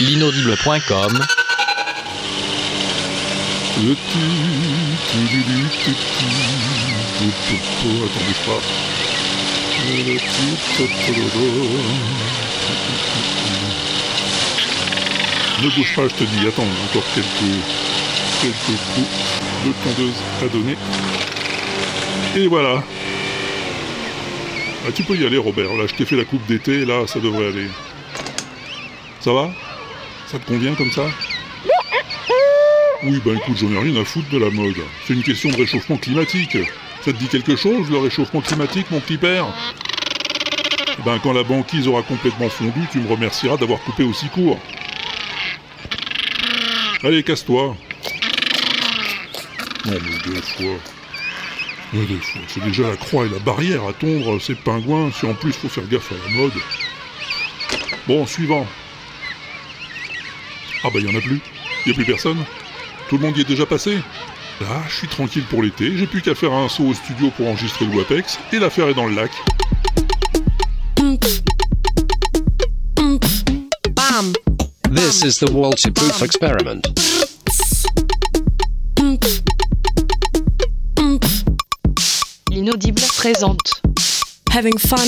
l'inaudible.com. 0.00 1.18
Ne 15.62 15.68
bouge 15.70 15.94
pas, 15.96 16.08
je 16.08 16.14
te 16.14 16.24
dis. 16.24 16.46
Attends, 16.46 16.62
encore 16.62 17.02
quelques, 17.14 17.26
quelques 18.40 18.78
coups 18.94 19.08
de 19.66 19.72
tondeuse 19.82 20.22
à 20.42 20.48
donner. 20.48 20.76
Et 22.36 22.46
voilà. 22.46 22.84
Ah, 24.86 24.92
tu 24.94 25.02
peux 25.02 25.16
y 25.16 25.26
aller, 25.26 25.38
Robert. 25.38 25.74
Là, 25.74 25.86
je 25.88 25.94
t'ai 25.94 26.04
fait 26.04 26.16
la 26.16 26.24
coupe 26.24 26.46
d'été. 26.46 26.84
Là, 26.84 27.06
ça 27.08 27.18
devrait 27.18 27.48
aller. 27.48 27.68
Ça 29.20 29.32
va 29.32 29.50
Ça 30.30 30.38
te 30.38 30.46
convient 30.46 30.74
comme 30.74 30.90
ça? 30.92 31.06
Oui, 33.02 33.18
ben 33.24 33.36
écoute, 33.36 33.56
j'en 33.56 33.70
ai 33.72 33.78
rien 33.78 33.98
à 33.98 34.04
foutre 34.04 34.28
de 34.28 34.36
la 34.36 34.50
mode. 34.50 34.76
C'est 35.06 35.14
une 35.14 35.22
question 35.22 35.48
de 35.48 35.56
réchauffement 35.56 35.96
climatique. 35.96 36.58
Ça 37.02 37.12
te 37.12 37.16
dit 37.16 37.28
quelque 37.28 37.56
chose, 37.56 37.90
le 37.90 37.98
réchauffement 37.98 38.42
climatique, 38.42 38.90
mon 38.90 39.00
petit 39.00 39.16
père? 39.16 39.46
Ben, 41.06 41.18
quand 41.22 41.32
la 41.32 41.44
banquise 41.44 41.88
aura 41.88 42.02
complètement 42.02 42.50
fondu, 42.50 42.80
tu 42.92 42.98
me 42.98 43.08
remercieras 43.08 43.56
d'avoir 43.56 43.80
coupé 43.80 44.02
aussi 44.02 44.26
court. 44.28 44.58
Allez, 47.02 47.22
casse-toi. 47.22 47.74
Non, 49.86 49.92
mais 49.92 50.18
deux 50.26 50.42
fois. 50.42 50.76
Ouais, 51.94 52.04
des 52.04 52.18
fois. 52.18 52.40
C'est 52.48 52.64
déjà 52.64 52.82
la 52.82 52.96
croix 52.96 53.24
et 53.24 53.30
la 53.30 53.38
barrière 53.38 53.84
à 53.84 53.94
tondre 53.94 54.38
ces 54.42 54.56
pingouins, 54.56 55.10
si 55.10 55.24
en 55.24 55.32
plus 55.32 55.52
faut 55.52 55.70
faire 55.70 55.86
gaffe 55.86 56.12
à 56.12 56.16
la 56.28 56.34
mode. 56.34 56.52
Bon, 58.06 58.26
suivant. 58.26 58.66
Ah 60.84 60.88
bah 60.92 61.00
y 61.00 61.08
en 61.08 61.16
a 61.16 61.20
plus. 61.20 61.40
Y 61.86 61.90
a 61.90 61.94
plus 61.94 62.04
personne. 62.04 62.38
Tout 63.08 63.18
le 63.18 63.24
monde 63.24 63.36
y 63.36 63.40
est 63.40 63.48
déjà 63.48 63.66
passé. 63.66 63.98
Là, 64.60 64.82
je 64.88 64.94
suis 64.94 65.08
tranquille 65.08 65.44
pour 65.44 65.62
l'été, 65.62 65.96
j'ai 65.96 66.06
plus 66.06 66.20
qu'à 66.20 66.34
faire 66.34 66.52
un 66.52 66.68
saut 66.68 66.84
au 66.84 66.94
studio 66.94 67.30
pour 67.36 67.46
enregistrer 67.46 67.86
le 67.86 67.96
WAPEX, 67.96 68.40
et 68.52 68.58
l'affaire 68.58 68.88
est 68.88 68.94
dans 68.94 69.06
le 69.06 69.14
lac. 69.14 69.30
Bam. 73.90 74.32
This 74.92 75.22
is 75.22 75.38
the 75.38 75.48
Walter 75.50 75.92
Proof 75.92 76.22
experiment. 76.22 76.82
L'inaudible 82.50 83.02
présente. 83.16 83.80
Having 84.52 84.78
fun. 84.78 85.06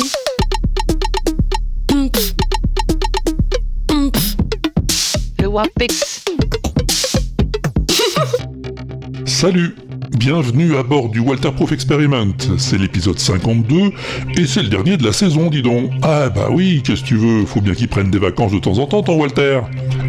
Salut 9.24 9.74
Bienvenue 10.16 10.76
à 10.76 10.82
bord 10.82 11.08
du 11.08 11.18
Walter 11.18 11.50
Proof 11.50 11.72
Experiment. 11.72 12.34
C'est 12.58 12.76
l'épisode 12.76 13.18
52 13.18 13.90
et 14.36 14.46
c'est 14.46 14.62
le 14.62 14.68
dernier 14.68 14.96
de 14.96 15.04
la 15.04 15.12
saison, 15.12 15.48
dis 15.48 15.62
donc. 15.62 15.90
Ah 16.02 16.28
bah 16.28 16.48
oui, 16.52 16.82
qu'est-ce 16.84 17.00
que 17.02 17.06
tu 17.06 17.16
veux? 17.16 17.46
Faut 17.46 17.60
bien 17.60 17.74
qu'il 17.74 17.88
prenne 17.88 18.10
des 18.10 18.18
vacances 18.18 18.52
de 18.52 18.58
temps 18.58 18.78
en 18.78 18.86
temps, 18.86 19.02
ton 19.02 19.18
Walter. 19.18 19.60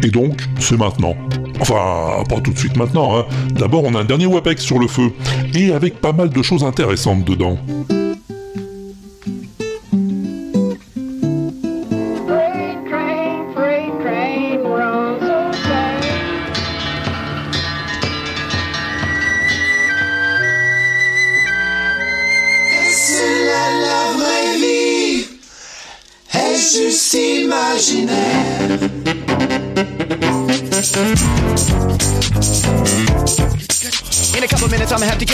Et 0.02 0.10
donc, 0.10 0.42
c'est 0.58 0.76
maintenant. 0.76 1.16
Enfin, 1.60 2.24
pas 2.28 2.40
tout 2.40 2.52
de 2.52 2.58
suite 2.58 2.76
maintenant, 2.76 3.16
hein. 3.16 3.24
D'abord, 3.54 3.84
on 3.84 3.94
a 3.94 4.00
un 4.00 4.04
dernier 4.04 4.26
WAPEX 4.26 4.62
sur 4.62 4.78
le 4.78 4.86
feu 4.86 5.12
et 5.54 5.72
avec 5.72 6.00
pas 6.00 6.12
mal 6.12 6.28
de 6.28 6.42
choses 6.42 6.62
intéressantes 6.62 7.24
dedans. 7.24 7.58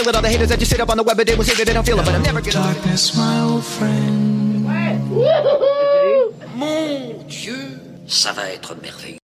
It. 0.09 0.17
All 0.17 0.23
the 0.23 0.29
haters 0.29 0.49
that 0.49 0.59
just 0.59 0.71
sit 0.71 0.81
up 0.81 0.89
on 0.91 0.97
the 0.97 1.03
web, 1.03 1.17
but 1.17 1.27
they 1.27 1.35
will 1.37 1.45
say 1.45 1.55
that 1.55 1.67
they 1.67 1.75
don't 1.75 1.85
feel 1.85 1.99
it, 1.99 2.05
but 2.05 2.15
I'm 2.15 2.23
never 2.23 2.41
gonna. 2.41 2.53
Darkness, 2.53 3.15
my 3.15 3.41
old 3.43 3.63
friend 3.63 4.65
Mon 6.57 7.25
Dieu, 7.29 7.79
ça 8.07 8.33
va 8.33 8.51
être 8.51 8.75
merveilleux. 8.83 9.19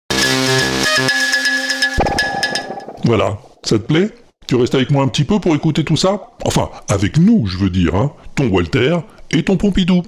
Voilà, 3.05 3.39
ça 3.63 3.79
te 3.79 3.85
plaît? 3.85 4.11
Tu 4.47 4.57
restes 4.57 4.75
avec 4.75 4.91
moi 4.91 5.05
un 5.05 5.09
petit 5.09 5.25
peu 5.25 5.41
pour 5.41 5.55
écouter 5.55 5.85
tout 5.85 5.97
ça? 5.97 6.31
Enfin, 6.45 6.71
avec 6.89 7.17
nous, 7.19 7.47
je 7.47 7.57
veux 7.57 7.71
dire, 7.71 7.95
hein. 7.95 8.13
Ton 8.35 8.49
Walter 8.49 8.99
et 9.31 9.43
ton 9.43 9.57
Pompidou. 9.57 10.03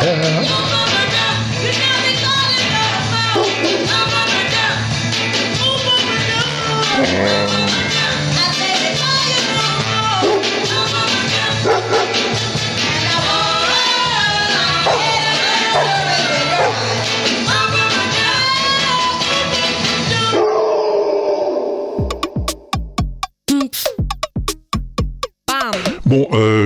Bam. 0.00 0.63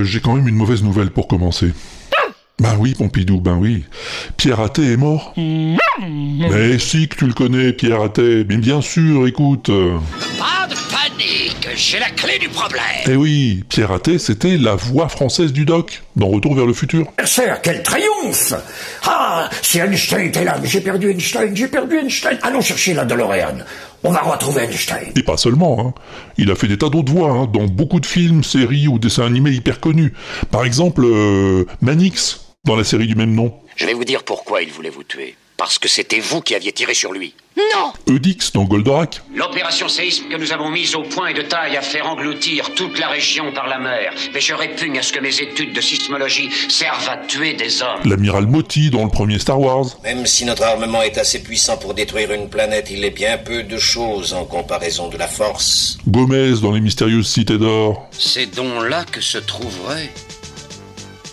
J'ai 0.08 0.20
quand 0.20 0.34
même 0.34 0.48
une 0.48 0.56
mauvaise 0.56 0.82
nouvelle 0.82 1.10
pour 1.10 1.28
commencer. 1.28 1.72
Ben 2.60 2.76
oui, 2.76 2.94
Pompidou, 2.94 3.40
ben 3.40 3.54
oui. 3.54 3.84
Pierre 4.36 4.58
Athé 4.58 4.92
est 4.92 4.96
mort. 4.96 5.32
Mais 5.36 6.78
si 6.78 7.06
que 7.06 7.14
tu 7.14 7.26
le 7.26 7.32
connais, 7.32 7.72
Pierre 7.72 8.00
Athé. 8.02 8.44
Mais 8.48 8.56
bien 8.56 8.80
sûr, 8.80 9.28
écoute. 9.28 9.70
Panique, 11.08 11.68
j'ai 11.74 11.98
la 11.98 12.10
clé 12.10 12.38
du 12.38 12.48
problème. 12.48 12.82
Eh 13.06 13.16
oui, 13.16 13.64
Pierre 13.68 13.92
Athé, 13.92 14.18
c'était 14.18 14.56
la 14.56 14.74
voix 14.74 15.08
française 15.08 15.52
du 15.52 15.64
doc, 15.64 16.02
dans 16.16 16.28
Retour 16.28 16.54
vers 16.54 16.66
le 16.66 16.72
futur. 16.72 17.06
Sir, 17.24 17.60
quel 17.62 17.82
triomphe 17.82 18.54
Ah, 19.04 19.48
si 19.62 19.80
Einstein 19.80 20.26
était 20.26 20.44
là, 20.44 20.58
mais 20.60 20.68
j'ai 20.68 20.80
perdu 20.80 21.10
Einstein, 21.10 21.54
j'ai 21.54 21.68
perdu 21.68 21.98
Einstein. 21.98 22.38
Allons 22.42 22.60
chercher 22.60 22.94
la 22.94 23.04
DeLorean. 23.04 23.58
On 24.02 24.12
va 24.12 24.20
retrouver 24.20 24.62
Einstein. 24.62 25.12
Et 25.16 25.22
pas 25.22 25.36
seulement, 25.36 25.80
hein. 25.80 25.94
Il 26.36 26.50
a 26.50 26.54
fait 26.54 26.68
des 26.68 26.78
tas 26.78 26.88
d'autres 26.88 27.12
voix, 27.12 27.30
hein, 27.30 27.50
dans 27.52 27.66
beaucoup 27.66 28.00
de 28.00 28.06
films, 28.06 28.44
séries 28.44 28.88
ou 28.88 28.98
dessins 28.98 29.26
animés 29.26 29.50
hyper 29.50 29.80
connus. 29.80 30.12
Par 30.50 30.64
exemple, 30.64 31.02
euh, 31.04 31.64
Manix, 31.80 32.40
dans 32.64 32.76
la 32.76 32.84
série 32.84 33.06
du 33.06 33.14
même 33.14 33.34
nom. 33.34 33.54
Je 33.76 33.86
vais 33.86 33.94
vous 33.94 34.04
dire 34.04 34.24
pourquoi 34.24 34.62
il 34.62 34.70
voulait 34.70 34.90
vous 34.90 35.04
tuer. 35.04 35.36
Parce 35.58 35.80
que 35.80 35.88
c'était 35.88 36.20
vous 36.20 36.40
qui 36.40 36.54
aviez 36.54 36.70
tiré 36.70 36.94
sur 36.94 37.12
lui. 37.12 37.34
Non. 37.56 37.92
Eudix, 38.08 38.52
dans 38.52 38.62
Goldorak. 38.62 39.20
L'opération 39.34 39.88
séisme 39.88 40.28
que 40.28 40.36
nous 40.36 40.52
avons 40.52 40.70
mise 40.70 40.94
au 40.94 41.02
point 41.02 41.30
est 41.30 41.34
de 41.34 41.42
taille 41.42 41.76
à 41.76 41.82
faire 41.82 42.06
engloutir 42.06 42.72
toute 42.76 42.96
la 43.00 43.08
région 43.08 43.52
par 43.52 43.66
la 43.66 43.80
mer. 43.80 44.12
Mais 44.32 44.40
je 44.40 44.54
répugne 44.54 44.96
à 45.00 45.02
ce 45.02 45.12
que 45.12 45.18
mes 45.18 45.40
études 45.40 45.72
de 45.72 45.80
sismologie 45.80 46.48
servent 46.68 47.08
à 47.08 47.16
tuer 47.16 47.54
des 47.54 47.82
hommes. 47.82 48.00
L'amiral 48.04 48.46
Motti, 48.46 48.90
dans 48.90 49.02
le 49.02 49.10
premier 49.10 49.40
Star 49.40 49.60
Wars. 49.60 49.86
Même 50.04 50.26
si 50.26 50.44
notre 50.44 50.62
armement 50.62 51.02
est 51.02 51.18
assez 51.18 51.42
puissant 51.42 51.76
pour 51.76 51.92
détruire 51.92 52.30
une 52.32 52.48
planète, 52.48 52.90
il 52.92 53.04
est 53.04 53.10
bien 53.10 53.36
peu 53.36 53.64
de 53.64 53.78
choses 53.78 54.34
en 54.34 54.44
comparaison 54.44 55.08
de 55.08 55.18
la 55.18 55.26
force. 55.26 55.98
Gomez, 56.06 56.60
dans 56.62 56.70
les 56.70 56.80
mystérieuses 56.80 57.26
cités 57.28 57.58
d'or. 57.58 58.08
C'est 58.12 58.54
donc 58.54 58.88
là 58.88 59.04
que 59.10 59.20
se 59.20 59.38
trouverait 59.38 60.10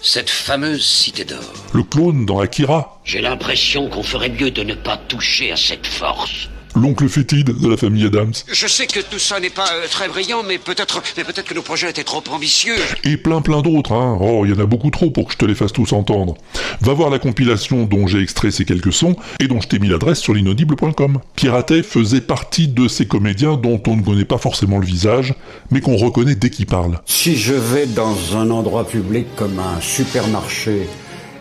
cette 0.06 0.30
fameuse 0.30 0.86
cité 0.86 1.26
d'or. 1.26 1.40
Le 1.74 1.82
clone, 1.82 2.28
dans 2.28 2.40
Akira. 2.40 3.00
J'ai 3.04 3.22
l'impression 3.22 3.90
qu'on 3.90 4.04
ferait 4.04 4.30
mieux 4.30 4.52
de 4.52 4.62
ne 4.62 4.76
pas 4.76 4.98
toucher 4.98 5.52
à 5.52 5.58
cette 5.58 5.88
force. 5.88 6.48
L'oncle 6.76 7.08
fétide 7.08 7.58
de 7.58 7.70
la 7.70 7.78
famille 7.78 8.06
Adams. 8.06 8.34
Je 8.52 8.68
sais 8.68 8.86
que 8.86 9.00
tout 9.00 9.18
ça 9.18 9.40
n'est 9.40 9.50
pas 9.50 9.72
euh, 9.72 9.88
très 9.90 10.10
brillant, 10.10 10.44
mais 10.46 10.58
peut-être, 10.58 11.02
mais 11.16 11.24
peut-être 11.24 11.48
que 11.48 11.54
nos 11.54 11.62
projets 11.62 11.90
étaient 11.90 12.04
trop 12.04 12.22
ambitieux. 12.30 12.76
Et 13.06 13.16
plein 13.16 13.42
plein 13.42 13.62
d'autres, 13.62 13.94
hein. 13.94 14.18
Oh, 14.20 14.46
il 14.46 14.52
y 14.52 14.54
en 14.54 14.60
a 14.62 14.66
beaucoup 14.66 14.90
trop 14.90 15.10
pour 15.10 15.28
que 15.28 15.32
je 15.32 15.38
te 15.38 15.46
les 15.46 15.56
fasse 15.56 15.72
tous 15.72 15.94
entendre. 15.94 16.36
Va 16.82 16.94
voir 16.94 17.10
la 17.10 17.18
compilation 17.20 17.86
dont 17.86 18.08
j'ai 18.08 18.20
extrait 18.20 18.52
ces 18.52 18.66
quelques 18.66 18.92
sons 18.92 19.16
et 19.40 19.48
dont 19.48 19.62
je 19.62 19.70
t'ai 19.70 19.80
mis 19.80 19.88
l'adresse 19.88 20.20
sur 20.20 20.34
l'inaudible.com. 20.34 21.20
Pierre 21.38 21.56
Athey 21.56 21.82
faisait 21.82 22.20
partie 22.20 22.68
de 22.68 22.90
ces 22.90 23.06
comédiens 23.06 23.56
dont 23.56 23.82
on 23.88 23.96
ne 23.96 24.02
connaît 24.02 24.26
pas 24.26 24.38
forcément 24.38 24.78
le 24.78 24.86
visage, 24.86 25.34
mais 25.72 25.80
qu'on 25.80 25.96
reconnaît 25.96 26.36
dès 26.36 26.50
qu'ils 26.50 26.66
parlent. 26.66 27.00
Si 27.06 27.38
je 27.38 27.54
vais 27.54 27.86
dans 27.86 28.36
un 28.36 28.52
endroit 28.52 28.86
public 28.86 29.28
comme 29.38 29.60
un 29.60 29.80
supermarché 29.80 30.90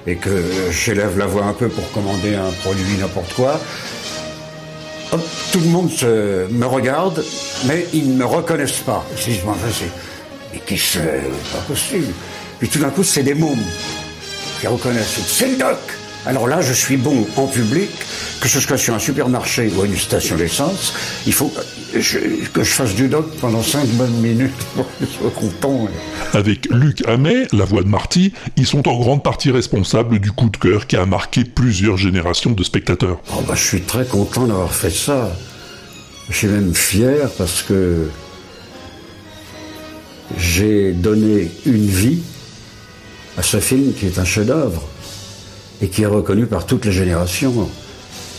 et 0.07 0.15
que 0.15 0.45
j'élève 0.71 1.19
la 1.19 1.27
voix 1.27 1.45
un 1.45 1.55
peu 1.55 1.69
pour 1.69 1.91
commander 1.91 2.35
un 2.35 2.53
produit 2.63 2.99
n'importe 3.01 3.33
quoi, 3.35 3.59
tout 5.53 5.61
le 5.61 5.67
monde 5.69 5.91
se- 5.91 6.47
me 6.51 6.67
regarde, 6.67 7.25
mais 7.67 7.87
ils 7.93 8.11
ne 8.11 8.17
me 8.17 8.25
reconnaissent 8.25 8.81
pas. 8.85 9.05
Je 9.17 9.31
dis, 9.33 9.41
enfin, 9.47 9.59
c'est, 9.73 9.85
mais 10.53 10.61
qui 10.67 10.79
c'est? 10.79 11.01
Pas 11.53 11.59
possible. 11.67 12.13
Puis 12.59 12.69
tout 12.69 12.79
d'un 12.79 12.91
coup, 12.91 13.03
c'est 13.05 13.23
des 13.23 13.35
mômes 13.35 13.65
qui 14.61 14.67
reconnaissent. 14.67 15.19
C'est 15.27 15.49
le 15.49 15.57
doc 15.57 15.79
Alors 16.27 16.49
là, 16.49 16.63
je 16.63 16.73
suis 16.73 16.97
bon 16.97 17.27
en 17.37 17.47
public, 17.47 17.91
que 18.41 18.49
ce 18.49 18.59
soit 18.59 18.79
sur 18.79 18.95
un 18.95 18.99
supermarché 18.99 19.71
ou 19.77 19.83
à 19.83 19.87
une 19.87 19.97
station 19.97 20.37
d'essence. 20.37 20.95
Il 21.27 21.35
faut 21.35 21.49
que 21.49 22.01
je, 22.01 22.19
que 22.53 22.63
je 22.63 22.71
fasse 22.71 22.95
du 22.95 23.09
doc 23.09 23.27
pendant 23.41 23.63
cinq 23.63 23.87
bonnes 23.89 24.15
minutes 24.23 24.55
pour 24.75 24.87
que 24.87 25.05
je 25.05 25.07
sois 25.07 25.31
content. 25.31 25.87
Avec 26.33 26.67
Luc 26.71 27.07
Hamet, 27.07 27.47
la 27.53 27.67
voix 27.67 27.83
de 27.83 27.89
Marty, 27.89 28.33
ils 28.57 28.67
sont 28.67 28.89
en 28.89 28.99
grande 28.99 29.23
partie 29.23 29.51
responsables 29.51 30.19
du 30.19 30.33
coup 30.33 30.49
de 30.49 30.57
cœur 30.57 30.87
qui 30.87 30.97
a 30.97 31.05
marqué 31.05 31.45
plusieurs 31.45 31.99
générations 31.99 32.53
de 32.53 32.65
spectateurs. 32.65 33.21
Oh 33.31 33.43
bah, 33.47 33.55
je 33.55 33.63
suis 33.63 33.83
très 33.83 34.07
content 34.07 34.47
d'avoir 34.47 34.75
fait 34.75 34.91
ça. 34.91 35.31
Je 36.31 36.37
suis 36.37 36.47
même 36.47 36.75
fier 36.75 37.29
parce 37.37 37.63
que 37.63 38.09
j'ai 40.39 40.93
donné 40.93 41.51
une 41.67 41.87
vie 41.87 42.21
à 43.37 43.43
ce 43.43 43.61
film 43.61 43.93
qui 43.93 44.07
est 44.07 44.19
un 44.19 44.25
chef-d'œuvre 44.25 44.89
et 45.81 45.89
qui 45.89 46.03
est 46.03 46.07
reconnu 46.07 46.47
par 46.47 46.67
toutes 46.67 46.85
les 46.85 46.93
générations, 46.93 47.69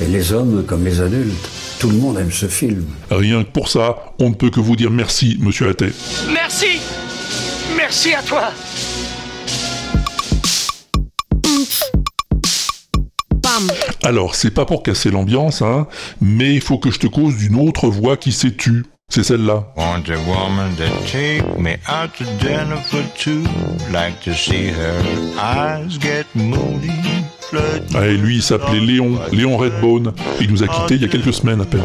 et 0.01 0.05
les 0.05 0.33
hommes 0.33 0.63
comme 0.65 0.83
les 0.83 1.01
adultes. 1.01 1.49
Tout 1.79 1.89
le 1.89 1.97
monde 1.97 2.17
aime 2.17 2.31
ce 2.31 2.47
film. 2.47 2.85
Rien 3.11 3.43
que 3.43 3.49
pour 3.49 3.69
ça, 3.69 4.13
on 4.19 4.29
ne 4.29 4.35
peut 4.35 4.49
que 4.49 4.59
vous 4.59 4.75
dire 4.75 4.91
merci, 4.91 5.37
monsieur 5.41 5.69
Attet. 5.69 5.91
Merci 6.33 6.79
Merci 7.75 8.13
à 8.13 8.21
toi. 8.21 8.51
Alors, 14.03 14.35
c'est 14.35 14.51
pas 14.51 14.65
pour 14.65 14.83
casser 14.83 15.11
l'ambiance, 15.11 15.61
hein, 15.61 15.87
mais 16.21 16.53
il 16.55 16.61
faut 16.61 16.77
que 16.77 16.91
je 16.91 16.99
te 16.99 17.07
cause 17.07 17.37
d'une 17.37 17.59
autre 17.59 17.87
voix 17.87 18.17
qui 18.17 18.31
s'est 18.31 18.55
tue. 18.55 18.85
C'est 19.09 19.23
celle-là. 19.23 19.71
Want 19.77 20.03
a 20.09 20.17
woman 20.27 20.75
to 20.77 20.83
take 21.05 21.43
me 21.59 21.75
out 21.87 22.11
to 22.17 22.23
dinner 22.39 22.77
for 22.85 23.03
two. 23.15 23.43
Like 23.91 24.19
to 24.23 24.33
see 24.33 24.71
her 24.71 24.99
eyes 25.37 25.99
get 25.99 26.25
moody. 26.33 27.24
Ah, 27.95 28.07
et 28.07 28.17
lui, 28.17 28.35
il 28.37 28.41
s'appelait 28.41 28.79
Léon, 28.79 29.19
Léon 29.31 29.57
Redbone. 29.57 30.13
Il 30.41 30.51
nous 30.51 30.63
a 30.63 30.67
quittés 30.67 30.95
il 30.95 31.01
y 31.01 31.05
a 31.05 31.07
quelques 31.07 31.33
semaines 31.33 31.61
à 31.61 31.65
peine. 31.65 31.81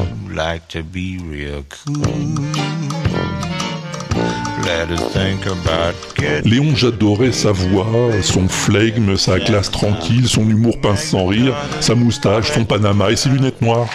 Léon, 6.45 6.75
j'adorais 6.75 7.33
sa 7.33 7.53
voix, 7.53 7.87
son 8.23 8.49
flegme, 8.49 9.17
sa 9.17 9.41
classe 9.41 9.71
tranquille, 9.71 10.29
son 10.29 10.49
humour 10.49 10.81
pince 10.81 11.05
sans 11.05 11.27
rire, 11.27 11.55
sa 11.81 11.95
moustache, 11.95 12.53
son 12.53 12.65
panama 12.65 13.11
et 13.11 13.17
ses 13.17 13.31
lunettes 13.31 13.63
noires. 13.63 13.89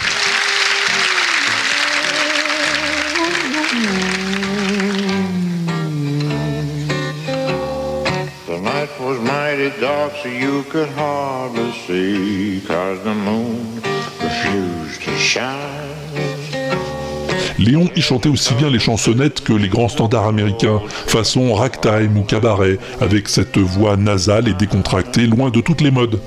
Dark, 9.80 10.12
so 10.22 10.28
you 10.28 10.62
could 10.64 10.88
hardly 10.90 11.72
see. 11.86 12.62
Cause 12.66 13.02
the 13.04 13.14
moon 13.14 13.82
refused 14.20 15.02
to 15.02 15.16
shine. 15.18 15.96
Léon 17.58 17.88
y 17.96 18.02
chantait 18.02 18.28
aussi 18.28 18.54
bien 18.54 18.68
les 18.68 18.78
chansonnettes 18.78 19.42
que 19.42 19.54
les 19.54 19.68
grands 19.68 19.88
standards 19.88 20.26
américains, 20.26 20.80
façon 21.06 21.54
ragtime 21.54 22.18
ou 22.18 22.22
cabaret, 22.22 22.78
avec 23.00 23.28
cette 23.28 23.56
voix 23.56 23.96
nasale 23.96 24.48
et 24.48 24.54
décontractée, 24.54 25.26
loin 25.26 25.50
de 25.50 25.60
toutes 25.60 25.80
les 25.80 25.90
modes. 25.90 26.20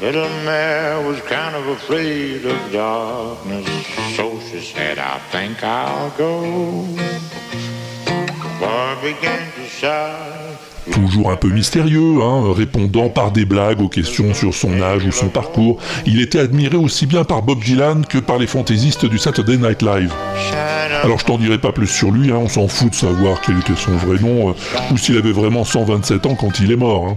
Little 0.00 0.28
Mare 0.44 1.00
was 1.06 1.20
kind 1.28 1.54
of 1.54 1.68
afraid 1.68 2.44
of 2.44 2.72
darkness, 2.72 3.66
so 4.16 4.32
she 4.50 4.60
said, 4.60 4.98
I 4.98 5.20
think 5.30 5.62
I'll 5.62 6.10
go. 6.18 6.86
Boy 8.58 8.96
began 9.00 9.52
to 9.54 9.68
sigh. 9.68 10.71
Toujours 10.90 11.30
un 11.30 11.36
peu 11.36 11.48
mystérieux, 11.48 12.22
hein, 12.22 12.52
répondant 12.54 13.08
par 13.08 13.30
des 13.30 13.44
blagues 13.44 13.80
aux 13.80 13.88
questions 13.88 14.34
sur 14.34 14.52
son 14.52 14.82
âge 14.82 15.04
ou 15.04 15.12
son 15.12 15.28
parcours, 15.28 15.78
il 16.06 16.20
était 16.20 16.40
admiré 16.40 16.76
aussi 16.76 17.06
bien 17.06 17.22
par 17.24 17.42
Bob 17.42 17.62
Dylan 17.62 18.04
que 18.04 18.18
par 18.18 18.38
les 18.38 18.48
fantaisistes 18.48 19.06
du 19.06 19.18
Saturday 19.18 19.58
Night 19.58 19.82
Live. 19.82 20.12
Alors 21.04 21.18
je 21.18 21.24
t'en 21.24 21.38
dirai 21.38 21.58
pas 21.58 21.72
plus 21.72 21.86
sur 21.86 22.10
lui, 22.10 22.30
hein, 22.30 22.38
on 22.42 22.48
s'en 22.48 22.68
fout 22.68 22.90
de 22.90 22.94
savoir 22.94 23.40
quel 23.40 23.58
était 23.58 23.76
son 23.76 23.92
vrai 23.92 24.18
nom, 24.20 24.50
euh, 24.50 24.52
ou 24.92 24.96
s'il 24.96 25.16
avait 25.16 25.32
vraiment 25.32 25.64
127 25.64 26.26
ans 26.26 26.34
quand 26.34 26.58
il 26.60 26.72
est 26.72 26.76
mort. 26.76 27.16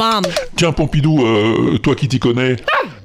Bam. 0.00 0.22
Tiens 0.56 0.72
Pompidou, 0.72 1.26
euh, 1.26 1.76
toi 1.76 1.94
qui 1.94 2.08
t'y 2.08 2.18
connais... 2.18 2.56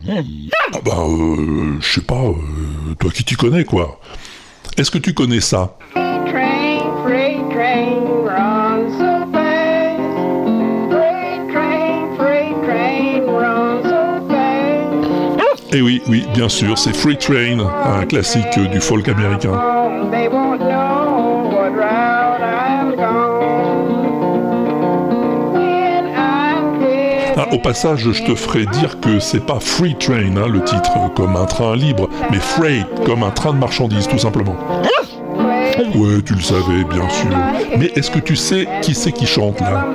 Ah 0.08 0.80
bah, 0.86 0.94
euh, 1.00 1.76
je 1.82 1.94
sais 1.94 2.00
pas, 2.00 2.24
euh, 2.24 2.96
toi 2.98 3.12
qui 3.12 3.26
t'y 3.26 3.36
connais 3.36 3.66
quoi. 3.66 4.00
Est-ce 4.78 4.92
que 4.92 4.98
tu 4.98 5.14
connais 5.14 5.42
ça? 5.42 5.78
Eh 15.74 15.82
oui, 15.82 16.02
oui, 16.08 16.24
bien 16.34 16.48
sûr, 16.48 16.78
c'est 16.78 16.96
Free 16.96 17.18
Train, 17.18 17.60
un 17.60 18.06
classique 18.06 18.58
du 18.72 18.80
folk 18.80 19.10
américain. 19.10 19.52
Au 27.56 27.60
passage, 27.60 28.12
je 28.12 28.24
te 28.24 28.36
ferai 28.36 28.66
dire 28.66 29.00
que 29.00 29.20
c'est 29.20 29.46
pas 29.46 29.60
Free 29.62 29.96
Train, 29.96 30.36
hein, 30.36 30.48
le 30.52 30.62
titre, 30.62 30.92
comme 31.16 31.38
un 31.38 31.46
train 31.46 31.76
libre, 31.76 32.10
mais 32.30 32.38
Freight, 32.38 32.86
comme 33.06 33.24
un 33.24 33.30
train 33.30 33.54
de 33.54 33.60
marchandises, 33.60 34.08
tout 34.10 34.18
simplement. 34.18 34.58
Ouais, 35.96 36.22
tu 36.26 36.34
le 36.34 36.42
savais, 36.42 36.84
bien 36.90 37.08
sûr. 37.10 37.30
Mais 37.78 37.86
est-ce 37.96 38.12
que 38.12 38.20
tu 38.20 38.36
sais 38.36 38.68
qui 38.82 38.94
c'est 38.94 39.14
qui 39.14 39.26
chante 39.26 39.62
là? 39.62 39.86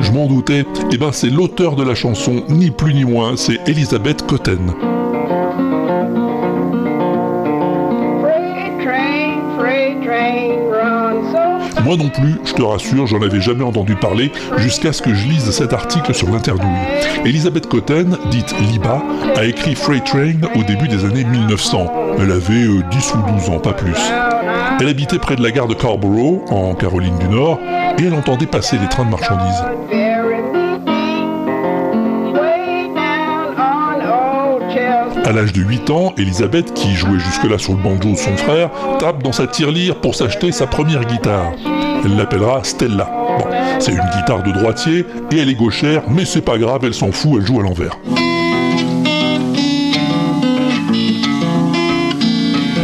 Je 0.00 0.10
m'en 0.12 0.26
doutais. 0.26 0.64
Eh 0.92 0.96
ben, 0.96 1.12
c'est 1.12 1.30
l'auteur 1.30 1.76
de 1.76 1.84
la 1.84 1.94
chanson, 1.94 2.42
ni 2.48 2.72
plus 2.72 2.94
ni 2.94 3.04
moins, 3.04 3.36
c'est 3.36 3.60
Elisabeth 3.68 4.26
Cotten. 4.26 4.97
Moi 11.84 11.96
non 11.96 12.08
plus, 12.08 12.36
je 12.44 12.52
te 12.52 12.62
rassure, 12.62 13.06
j'en 13.06 13.22
avais 13.22 13.40
jamais 13.40 13.64
entendu 13.64 13.94
parler 13.94 14.32
jusqu'à 14.56 14.92
ce 14.92 15.02
que 15.02 15.14
je 15.14 15.26
lise 15.28 15.50
cet 15.50 15.72
article 15.72 16.14
sur 16.14 16.28
l'interdouille. 16.30 16.68
Elisabeth 17.24 17.66
Cotten, 17.68 18.16
dite 18.30 18.54
Liba, 18.60 19.02
a 19.36 19.44
écrit 19.44 19.74
Freight 19.74 20.04
Train 20.04 20.40
au 20.56 20.62
début 20.64 20.88
des 20.88 21.04
années 21.04 21.24
1900. 21.24 21.92
Elle 22.18 22.32
avait 22.32 22.64
euh, 22.64 22.82
10 22.90 23.14
ou 23.14 23.32
12 23.38 23.50
ans, 23.50 23.58
pas 23.60 23.72
plus. 23.72 23.96
Elle 24.80 24.88
habitait 24.88 25.18
près 25.18 25.36
de 25.36 25.42
la 25.42 25.50
gare 25.50 25.68
de 25.68 25.74
Carrboro, 25.74 26.44
en 26.50 26.74
Caroline 26.74 27.18
du 27.18 27.28
Nord, 27.28 27.58
et 27.98 28.04
elle 28.04 28.14
entendait 28.14 28.46
passer 28.46 28.76
les 28.78 28.88
trains 28.88 29.04
de 29.04 29.10
marchandises. 29.10 30.07
À 35.28 35.32
l'âge 35.32 35.52
de 35.52 35.60
8 35.60 35.90
ans, 35.90 36.14
Elisabeth, 36.16 36.72
qui 36.72 36.94
jouait 36.94 37.18
jusque-là 37.18 37.58
sur 37.58 37.74
le 37.74 37.82
banjo 37.82 38.12
de 38.12 38.16
son 38.16 38.34
frère, 38.38 38.70
tape 38.98 39.22
dans 39.22 39.32
sa 39.32 39.46
tirelire 39.46 40.00
pour 40.00 40.14
s'acheter 40.14 40.52
sa 40.52 40.66
première 40.66 41.04
guitare. 41.04 41.52
Elle 42.02 42.16
l'appellera 42.16 42.64
Stella. 42.64 43.04
Bon, 43.38 43.44
c'est 43.78 43.92
une 43.92 44.08
guitare 44.16 44.42
de 44.42 44.52
droitier 44.52 45.04
et 45.30 45.36
elle 45.36 45.50
est 45.50 45.54
gauchère, 45.54 46.00
mais 46.08 46.24
c'est 46.24 46.40
pas 46.40 46.56
grave, 46.56 46.80
elle 46.84 46.94
s'en 46.94 47.12
fout, 47.12 47.32
elle 47.36 47.46
joue 47.46 47.60
à 47.60 47.62
l'envers. 47.62 47.98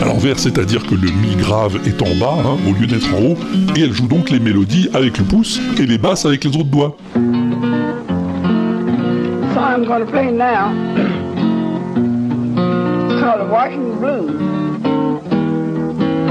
À 0.02 0.04
l'envers, 0.04 0.38
c'est-à-dire 0.38 0.84
que 0.86 0.96
le 0.96 1.10
mi 1.12 1.36
grave 1.36 1.78
est 1.86 2.02
en 2.02 2.14
bas, 2.20 2.42
hein, 2.44 2.58
au 2.68 2.78
lieu 2.78 2.86
d'être 2.86 3.08
en 3.14 3.22
haut, 3.22 3.38
et 3.74 3.84
elle 3.84 3.94
joue 3.94 4.06
donc 4.06 4.28
les 4.28 4.38
mélodies 4.38 4.90
avec 4.92 5.16
le 5.16 5.24
pouce 5.24 5.62
et 5.78 5.86
les 5.86 5.96
basses 5.96 6.26
avec 6.26 6.44
les 6.44 6.50
autres 6.50 6.64
doigts. 6.64 6.94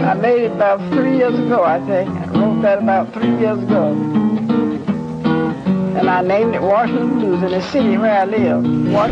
I 0.05 0.13
made 0.15 0.43
it 0.43 0.51
about 0.51 0.79
three 0.91 1.17
years 1.17 1.33
ago, 1.39 1.63
I 1.63 1.79
think. 1.79 2.09
I 2.09 2.25
wrote 2.37 2.61
that 2.61 2.79
about 2.79 3.11
three 3.13 3.35
years 3.39 3.57
ago. 3.57 4.23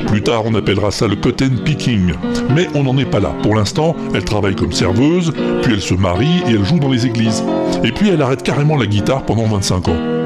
Plus 0.08 0.22
tard, 0.24 0.46
on 0.46 0.54
appellera 0.56 0.92
ça 0.92 1.08
le 1.08 1.16
cotton 1.16 1.50
picking. 1.64 2.14
Mais 2.54 2.68
on 2.76 2.84
n'en 2.84 2.98
est 2.98 3.06
pas 3.06 3.20
là. 3.20 3.34
Pour 3.42 3.56
l'instant, 3.56 3.96
elle 4.14 4.26
travaille 4.26 4.56
comme 4.56 4.74
serveuse, 4.74 5.32
puis 5.62 5.74
elle 5.74 5.82
se 5.82 5.94
marie 5.94 6.44
et 6.48 6.52
elle 6.52 6.66
joue 6.66 6.80
dans 6.80 6.90
les 6.90 7.06
églises. 7.06 7.44
Et 7.84 7.92
puis 7.92 8.10
elle 8.10 8.22
arrête 8.22 8.44
carrément 8.44 8.78
la 8.78 8.88
guitare 8.88 9.24
pendant 9.24 9.46
25 9.46 9.88
ans. 9.88 10.21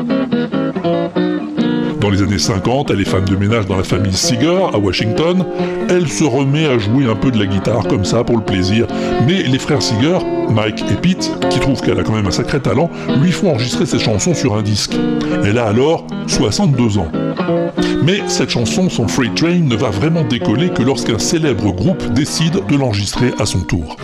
Années 2.21 2.37
50, 2.37 2.91
elle 2.91 3.01
est 3.01 3.05
femme 3.05 3.25
de 3.25 3.35
ménage 3.35 3.65
dans 3.65 3.77
la 3.77 3.83
famille 3.83 4.13
Seeger 4.13 4.73
à 4.73 4.77
Washington. 4.77 5.45
Elle 5.89 6.07
se 6.07 6.23
remet 6.23 6.65
à 6.65 6.77
jouer 6.77 7.05
un 7.05 7.15
peu 7.15 7.31
de 7.31 7.37
la 7.37 7.45
guitare 7.45 7.87
comme 7.87 8.05
ça 8.05 8.23
pour 8.23 8.37
le 8.37 8.43
plaisir. 8.43 8.87
Mais 9.27 9.43
les 9.43 9.59
frères 9.59 9.81
Seeger, 9.81 10.19
Mike 10.49 10.83
et 10.91 10.95
Pete, 10.95 11.31
qui 11.49 11.59
trouvent 11.59 11.81
qu'elle 11.81 11.99
a 11.99 12.03
quand 12.03 12.13
même 12.13 12.27
un 12.27 12.31
sacré 12.31 12.61
talent, 12.61 12.89
lui 13.21 13.31
font 13.31 13.51
enregistrer 13.51 13.85
ses 13.85 13.99
chansons 13.99 14.33
sur 14.33 14.55
un 14.55 14.61
disque. 14.61 14.95
Elle 15.43 15.57
a 15.57 15.65
alors 15.65 16.05
62 16.27 16.97
ans. 16.97 17.11
Mais 18.03 18.21
cette 18.27 18.49
chanson, 18.49 18.89
son 18.89 19.07
Freight 19.07 19.35
Train, 19.35 19.59
ne 19.59 19.75
va 19.75 19.89
vraiment 19.89 20.23
décoller 20.23 20.69
que 20.69 20.83
lorsqu'un 20.83 21.19
célèbre 21.19 21.71
groupe 21.73 22.03
décide 22.13 22.65
de 22.67 22.75
l'enregistrer 22.75 23.33
à 23.39 23.45
son 23.45 23.61
tour. 23.61 23.97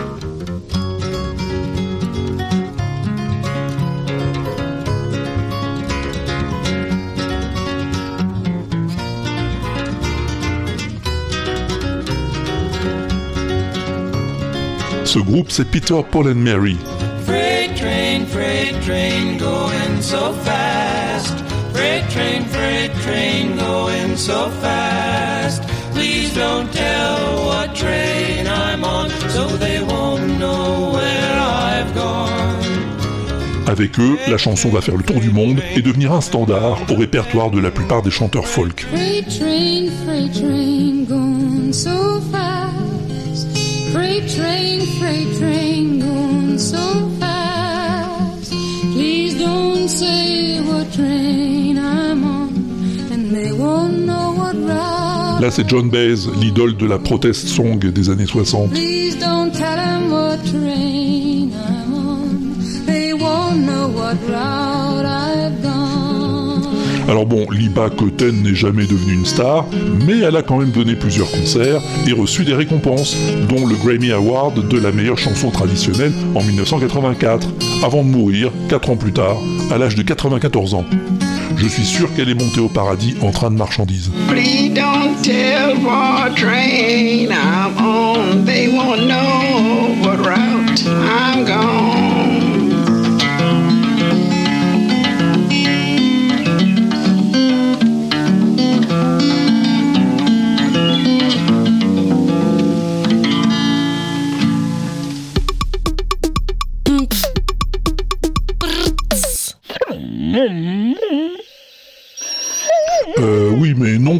Ce 15.12 15.18
groupe, 15.18 15.50
c'est 15.50 15.70
Peter, 15.70 16.00
Paul 16.10 16.28
and 16.28 16.36
Mary. 16.36 16.74
Freight 17.26 17.76
train, 17.76 18.24
freight 18.24 18.80
train 18.80 19.36
going 19.36 20.00
so 20.00 20.32
fast. 20.42 21.34
Freight 21.74 22.08
train, 22.08 22.46
freight 22.46 22.92
train 23.02 23.58
going 23.58 24.16
so 24.16 24.48
fast. 24.62 25.64
Please 25.92 26.32
don't 26.34 26.72
tell 26.72 27.44
what 27.44 27.74
train 27.74 28.46
I'm 28.46 28.82
on 28.84 29.10
so 29.28 29.46
they 29.58 29.82
won't 29.82 30.38
know 30.38 30.92
where 30.94 31.38
I've 31.38 31.94
gone. 31.94 32.32
Avec 33.66 33.98
eux, 33.98 34.16
la 34.28 34.38
chanson 34.38 34.70
va 34.70 34.80
faire 34.80 34.96
le 34.96 35.02
tour 35.02 35.20
du 35.20 35.30
monde 35.30 35.60
et 35.76 35.82
devenir 35.82 36.12
un 36.14 36.22
standard 36.22 36.78
au 36.90 36.94
répertoire 36.94 37.50
de 37.50 37.60
la 37.60 37.70
plupart 37.70 38.00
des 38.00 38.10
chanteurs 38.10 38.48
folk. 38.48 38.86
Freight 38.90 39.28
train, 39.28 39.90
Là, 55.42 55.50
c'est 55.50 55.68
John 55.68 55.90
Baez, 55.90 56.28
l'idole 56.40 56.76
de 56.76 56.86
la 56.86 57.00
protest 57.00 57.48
song 57.48 57.80
des 57.80 58.10
années 58.10 58.26
60. 58.26 58.70
Please 58.70 59.18
don't 59.18 59.50
tell 59.50 59.74
them 59.74 60.12
what 60.12 60.36
train 60.44 61.50
I'm 61.50 61.92
on. 61.92 62.86
They 62.86 63.12
won't 63.12 63.66
know 63.66 63.88
what 63.88 64.14
route 64.28 65.04
I've 65.04 65.60
gone. 65.60 66.62
Alors 67.08 67.26
bon, 67.26 67.44
Liba 67.50 67.90
Cotten 67.90 68.40
n'est 68.44 68.54
jamais 68.54 68.86
devenue 68.86 69.14
une 69.14 69.26
star, 69.26 69.66
mais 70.06 70.20
elle 70.20 70.36
a 70.36 70.42
quand 70.42 70.58
même 70.58 70.70
donné 70.70 70.94
plusieurs 70.94 71.28
concerts 71.32 71.82
et 72.06 72.12
reçu 72.12 72.44
des 72.44 72.54
récompenses, 72.54 73.16
dont 73.48 73.66
le 73.66 73.74
Grammy 73.74 74.12
Award 74.12 74.68
de 74.68 74.78
la 74.78 74.92
meilleure 74.92 75.18
chanson 75.18 75.50
traditionnelle 75.50 76.12
en 76.36 76.44
1984, 76.44 77.48
avant 77.82 78.04
de 78.04 78.08
mourir, 78.08 78.52
4 78.68 78.90
ans 78.90 78.96
plus 78.96 79.12
tard, 79.12 79.38
à 79.72 79.78
l'âge 79.78 79.96
de 79.96 80.02
94 80.02 80.74
ans. 80.74 80.84
Je 81.62 81.68
suis 81.68 81.84
sûr 81.84 82.12
qu'elle 82.12 82.28
est 82.28 82.34
montée 82.34 82.58
au 82.58 82.68
paradis 82.68 83.14
en 83.22 83.30
train 83.30 83.48
de 83.48 83.54
marchandises. 83.54 84.10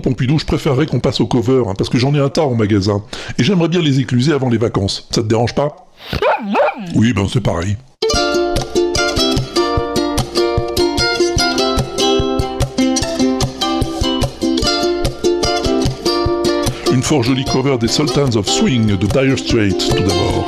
Pompidou, 0.03 0.39
je 0.39 0.45
préférerais 0.45 0.87
qu'on 0.87 1.01
passe 1.01 1.21
au 1.21 1.27
cover, 1.27 1.63
hein, 1.67 1.75
parce 1.79 1.89
que 1.89 1.97
j'en 1.97 2.15
ai 2.15 2.19
un 2.19 2.29
tas 2.29 2.43
en 2.43 2.55
magasin. 2.55 3.03
Et 3.39 3.45
j'aimerais 3.45 3.69
bien 3.69 3.81
les 3.81 4.01
écluser 4.01 4.33
avant 4.33 4.49
les 4.49 4.59
vacances. 4.59 5.07
Ça 5.11 5.23
te 5.23 5.29
dérange 5.29 5.55
pas? 5.55 5.89
Oui, 6.95 7.13
ben 7.13 7.27
c'est 7.33 7.41
pareil. 7.41 7.77
Une 16.93 17.03
fort 17.03 17.23
jolie 17.23 17.45
cover 17.45 17.79
des 17.79 17.89
Sultans 17.89 18.37
of 18.37 18.49
Swing 18.49 18.97
de 18.97 19.07
Dire 19.07 19.39
Straits, 19.39 19.79
tout 19.79 20.03
d'abord. 20.03 20.47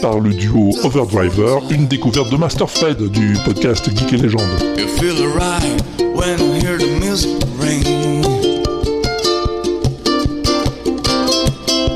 Par 0.00 0.18
le 0.18 0.34
duo 0.34 0.72
Overdriver, 0.82 1.58
une 1.70 1.86
découverte 1.86 2.30
de 2.30 2.36
Master 2.36 2.68
Fred 2.68 3.00
du 3.00 3.36
podcast 3.44 3.88
Geek 3.96 4.12
et 4.12 4.16
Légende. 4.16 4.42
You 4.76 4.88
feel 4.98 5.14
alright 5.22 5.80
when 6.00 6.40
you 6.40 6.54
hear 6.54 6.78
the 6.78 6.98
music 6.98 7.30
ring. 7.60 7.84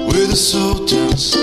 With 0.06 0.30
the 0.30 0.36
sultans, 0.36 1.34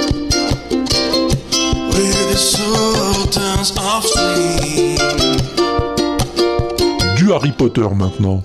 with 1.92 2.32
the 2.32 2.38
sultans 2.38 3.74
of 3.78 4.06
swing. 4.06 4.98
Du 7.18 7.34
Harry 7.34 7.52
Potter 7.52 7.90
maintenant. 7.94 8.42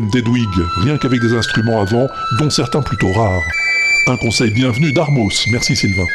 d'Edwig, 0.00 0.48
rien 0.82 0.98
qu'avec 0.98 1.20
des 1.20 1.34
instruments 1.34 1.80
avant, 1.80 2.08
dont 2.38 2.50
certains 2.50 2.82
plutôt 2.82 3.12
rares. 3.12 3.42
Un 4.08 4.16
conseil 4.16 4.50
bienvenu 4.50 4.92
d'Armos, 4.92 5.46
merci 5.50 5.74
Sylvain. 5.74 6.06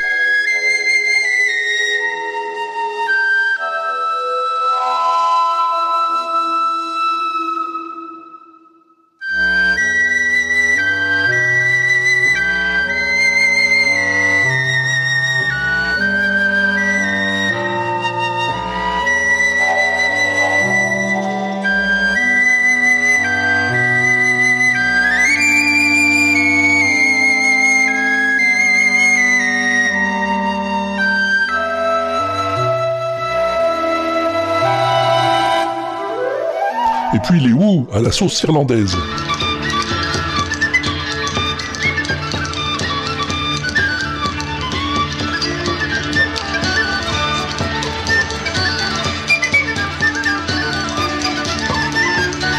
La 38.01 38.11
sauce 38.11 38.41
irlandaise. 38.43 38.95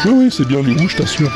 Oui, 0.05 0.11
oui, 0.13 0.29
c'est 0.31 0.47
bien 0.47 0.61
les 0.61 0.73
Who, 0.73 0.87
je 0.87 0.97
t'assure. 0.97 1.31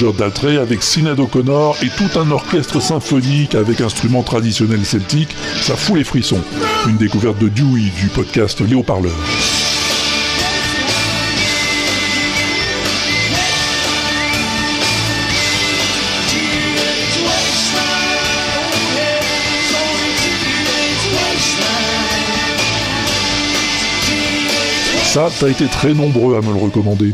Roger 0.00 0.16
Daltrey 0.16 0.56
avec 0.56 0.82
Sinead 0.82 1.20
O'Connor 1.20 1.76
et 1.82 1.88
tout 1.88 2.18
un 2.18 2.30
orchestre 2.30 2.80
symphonique 2.80 3.54
avec 3.54 3.82
instruments 3.82 4.22
traditionnels 4.22 4.86
celtiques, 4.86 5.34
ça 5.60 5.76
fout 5.76 5.96
les 5.96 6.04
frissons. 6.04 6.40
Une 6.88 6.96
découverte 6.96 7.38
de 7.38 7.48
Dewey 7.48 7.90
du 8.00 8.06
podcast 8.08 8.60
Léo 8.60 8.82
Parleur. 8.82 9.12
Ça, 25.04 25.28
t'as 25.40 25.48
été 25.48 25.66
très 25.66 25.92
nombreux 25.92 26.36
à 26.36 26.40
me 26.40 26.54
le 26.54 26.64
recommander. 26.64 27.12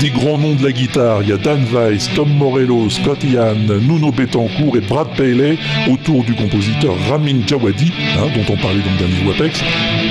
Des 0.00 0.10
grands 0.10 0.38
noms 0.38 0.54
de 0.54 0.64
la 0.64 0.70
guitare, 0.70 1.22
il 1.22 1.30
y 1.30 1.32
a 1.32 1.36
Dan 1.36 1.64
Weiss, 1.72 2.08
Tom 2.14 2.28
Morello, 2.30 2.88
Scott 2.88 3.24
Ian, 3.24 3.56
Nuno 3.82 4.12
Betancourt 4.12 4.76
et 4.76 4.80
Brad 4.80 5.08
Paley 5.16 5.58
autour 5.90 6.22
du 6.22 6.34
compositeur 6.34 6.94
Ramin 7.08 7.40
Djawadi, 7.44 7.92
hein, 8.16 8.28
dont 8.32 8.52
on 8.52 8.56
parlait 8.58 8.78
dans 8.78 8.92
le 8.92 8.98
dernier 8.98 9.26
WAPEX, 9.26 9.60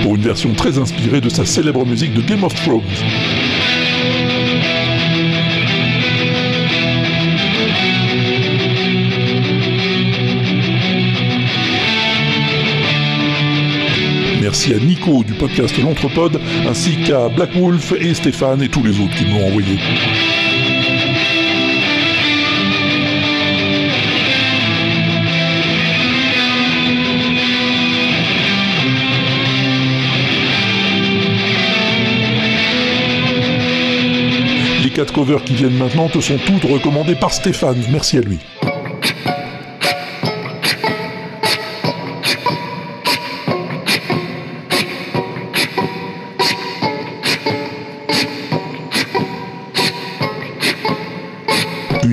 pour 0.04 0.16
une 0.16 0.24
version 0.24 0.54
très 0.54 0.78
inspirée 0.78 1.22
de 1.22 1.30
sa 1.30 1.46
célèbre 1.46 1.86
musique 1.86 2.14
de 2.14 2.22
Game 2.22 2.44
of 2.44 2.54
Thrones. 2.54 2.82
Merci 14.68 14.84
à 14.84 14.86
Nico 14.86 15.24
du 15.24 15.34
podcast 15.34 15.78
L'Entrepode, 15.82 16.42
ainsi 16.68 16.98
qu'à 16.98 17.30
Black 17.30 17.56
Wolf 17.56 17.94
et 18.00 18.14
Stéphane 18.14 18.62
et 18.62 18.68
tous 18.68 18.84
les 18.84 19.00
autres 19.00 19.16
qui 19.16 19.24
me 19.24 19.32
l'ont 19.32 19.48
envoyé. 19.48 19.78
Les 34.84 34.90
quatre 34.90 35.14
covers 35.14 35.44
qui 35.44 35.54
viennent 35.54 35.78
maintenant 35.78 36.10
te 36.10 36.20
sont 36.20 36.38
toutes 36.46 36.70
recommandées 36.70 37.16
par 37.16 37.32
Stéphane, 37.32 37.82
merci 37.90 38.18
à 38.18 38.22
lui. 38.22 38.40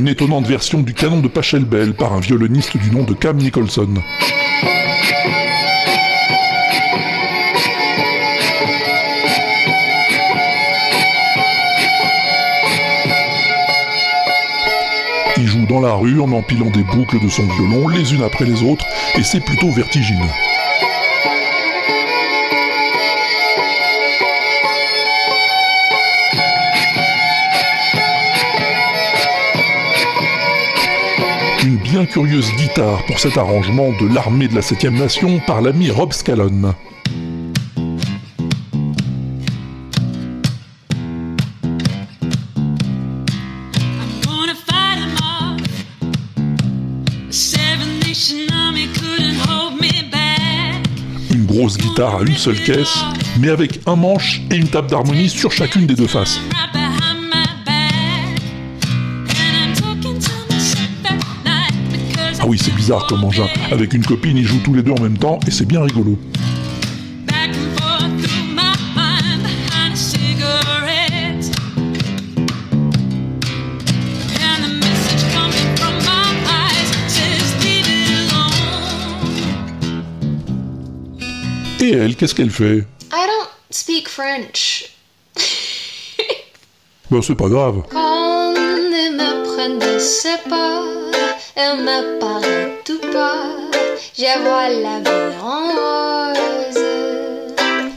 Une 0.04 0.10
étonnante 0.10 0.46
version 0.46 0.82
du 0.82 0.92
canon 0.92 1.20
de 1.20 1.28
Pachelbel 1.28 1.94
par 1.94 2.12
un 2.12 2.20
violoniste 2.20 2.76
du 2.76 2.90
nom 2.90 3.04
de 3.04 3.14
Cam 3.14 3.38
Nicholson. 3.38 3.88
Il 15.38 15.46
joue 15.46 15.64
dans 15.64 15.80
la 15.80 15.94
rue 15.94 16.20
en 16.20 16.30
empilant 16.32 16.68
des 16.68 16.82
boucles 16.82 17.24
de 17.24 17.30
son 17.30 17.46
violon 17.46 17.88
les 17.88 18.12
unes 18.12 18.24
après 18.24 18.44
les 18.44 18.62
autres 18.62 18.84
et 19.16 19.22
c'est 19.22 19.42
plutôt 19.42 19.70
vertigineux. 19.70 20.20
Bien 31.94 32.06
curieuse 32.06 32.50
guitare 32.56 33.06
pour 33.06 33.20
cet 33.20 33.38
arrangement 33.38 33.92
de 34.00 34.12
l'armée 34.12 34.48
de 34.48 34.54
la 34.56 34.62
7ème 34.62 34.98
nation 34.98 35.38
par 35.46 35.62
l'ami 35.62 35.92
Rob 35.92 36.12
Scallon. 36.12 36.74
Une 51.30 51.46
grosse 51.46 51.78
guitare 51.78 52.16
à 52.16 52.22
une 52.22 52.34
seule 52.34 52.60
caisse, 52.60 53.04
mais 53.38 53.50
avec 53.50 53.78
un 53.86 53.94
manche 53.94 54.40
et 54.50 54.56
une 54.56 54.66
table 54.66 54.90
d'harmonie 54.90 55.28
sur 55.28 55.52
chacune 55.52 55.86
des 55.86 55.94
deux 55.94 56.08
faces. 56.08 56.40
Oui, 62.54 62.60
c'est 62.64 62.74
bizarre 62.74 63.04
comme 63.08 63.24
engin. 63.24 63.48
Avec 63.72 63.94
une 63.94 64.04
copine, 64.04 64.36
ils 64.36 64.46
jouent 64.46 64.62
tous 64.62 64.74
les 64.74 64.82
deux 64.82 64.92
en 64.92 65.00
même 65.00 65.18
temps 65.18 65.40
et 65.44 65.50
c'est 65.50 65.66
bien 65.66 65.82
rigolo. 65.82 66.16
Et 81.80 81.90
elle, 81.90 82.14
qu'est-ce 82.14 82.36
qu'elle 82.36 82.50
fait? 82.50 82.86
I 83.12 83.26
don't 83.26 83.48
speak 83.70 84.08
French. 84.08 84.92
Bah 87.10 87.18
c'est 87.20 87.34
pas 87.34 87.48
grave. 87.48 87.82
Quand 87.90 88.54
me 89.68 90.48
pas, 90.48 91.13
elle 91.56 91.78
me 91.78 92.18
parle 92.18 92.42
tout 92.84 93.00
pas. 93.12 93.46
Je 94.16 94.38
vois 94.42 94.68
la 94.68 95.00
vie 95.00 95.36
en 95.42 95.68
rose. 95.74 96.82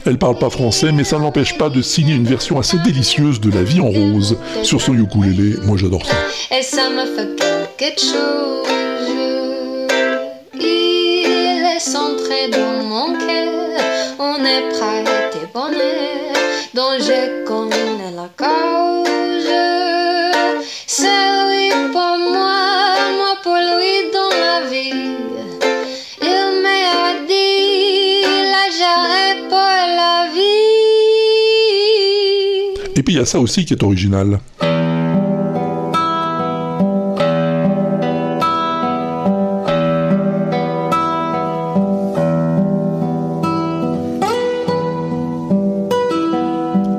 Elle 0.06 0.18
parle 0.18 0.38
pas 0.38 0.48
français, 0.48 0.90
mais 0.92 1.04
ça 1.04 1.18
n'empêche 1.18 1.58
pas 1.58 1.68
de 1.68 1.82
signer 1.82 2.14
une 2.14 2.24
version 2.24 2.58
assez 2.58 2.78
délicieuse 2.78 3.40
de 3.40 3.50
La 3.50 3.62
vie 3.62 3.80
en 3.80 3.90
rose 3.90 4.38
sur 4.62 4.80
son 4.80 4.94
ukulélé. 4.94 5.56
Moi 5.64 5.76
j'adore 5.76 6.06
ça. 6.06 6.14
Et 6.56 6.62
ça 6.62 6.88
me 6.88 7.04
fait 7.04 7.28
quelque 7.76 8.00
chose. 8.00 8.66
Il 10.54 11.26
est 11.76 11.80
centré 11.80 12.48
dans 12.50 12.84
mon 12.84 13.18
cœur. 13.18 13.80
On 14.18 14.44
est 14.44 14.68
prêt 14.70 15.04
et 15.34 15.46
bonheur 15.52 16.32
dont 16.74 16.96
je 16.98 17.44
connais 17.44 18.10
la 18.14 18.28
cause. 18.36 18.97
Puis 33.08 33.14
il 33.14 33.20
y 33.20 33.22
a 33.22 33.24
ça 33.24 33.40
aussi 33.40 33.64
qui 33.64 33.72
est 33.72 33.82
original. 33.82 34.38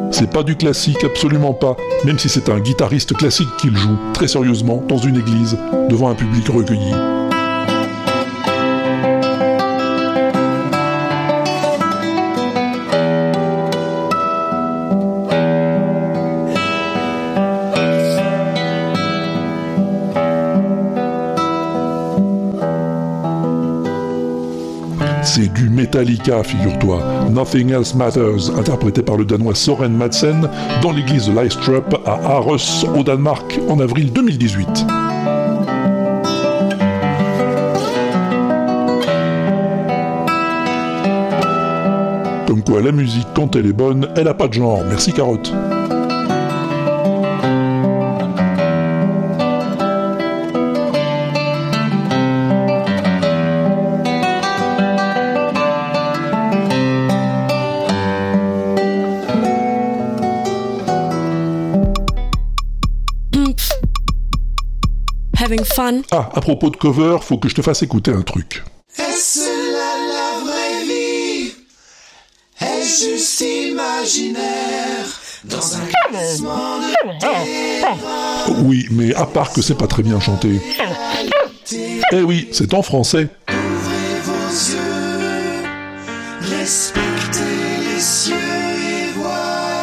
C'est 0.10 0.32
pas 0.32 0.41
du 0.41 0.56
classique, 0.56 1.04
absolument 1.04 1.54
pas, 1.54 1.78
même 2.04 2.17
si 2.17 2.28
c'est 2.28 2.50
un 2.50 2.60
guitariste 2.60 3.15
classique 3.15 3.48
qui 3.60 3.69
le 3.69 3.76
joue, 3.76 4.00
très 4.15 4.28
sérieusement, 4.28 4.84
dans 4.88 4.98
une 4.98 5.17
église, 5.17 5.60
devant 5.89 6.10
un 6.10 6.15
public 6.15 6.48
recueilli. 6.48 7.18
Metallica, 25.89 26.43
figure-toi. 26.43 27.02
Nothing 27.32 27.71
Else 27.71 27.95
Matters, 27.95 28.56
interprété 28.56 29.02
par 29.02 29.17
le 29.17 29.25
Danois 29.25 29.56
Soren 29.56 29.91
Madsen 29.91 30.47
dans 30.84 30.91
l'église 30.91 31.28
de 31.28 31.34
Leistrup 31.34 31.95
à 32.06 32.13
Aarhus, 32.36 32.86
au 32.95 33.02
Danemark, 33.02 33.60
en 33.67 33.80
avril 33.80 34.13
2018. 34.13 34.67
Comme 42.45 42.63
quoi, 42.63 42.82
la 42.84 42.91
musique, 42.91 43.28
quand 43.34 43.56
elle 43.56 43.65
est 43.65 43.73
bonne, 43.73 44.10
elle 44.15 44.28
a 44.28 44.36
pas 44.36 44.47
de 44.47 44.54
genre. 44.54 44.84
Merci 44.88 45.12
Carotte. 45.12 45.52
Ah, 66.12 66.30
à 66.34 66.41
propos 66.41 66.69
de 66.69 66.75
cover, 66.75 67.17
faut 67.21 67.38
que 67.38 67.49
je 67.49 67.56
te 67.56 67.62
fasse 67.62 67.82
écouter 67.84 68.12
un 68.12 68.21
truc. 68.21 68.63
Est-ce 68.97 69.39
là 69.39 69.95
la 70.13 70.45
vraie 70.45 70.84
vie? 70.86 71.54
Est-ce 72.60 73.10
juste 73.10 73.41
imaginaire? 73.41 75.06
Dans 75.45 75.75
un 75.78 75.80
glissement 76.12 76.80
de 76.80 78.63
Oui, 78.63 78.88
mais 78.91 79.13
à 79.15 79.25
part 79.25 79.54
que 79.54 79.62
c'est 79.62 79.78
pas 79.78 79.88
très 79.88 80.04
bien 80.04 80.19
chanté. 80.19 80.60
Eh 82.12 82.21
oui, 82.21 82.49
c'est 82.52 82.73
en 82.73 82.82
français. 82.82 83.30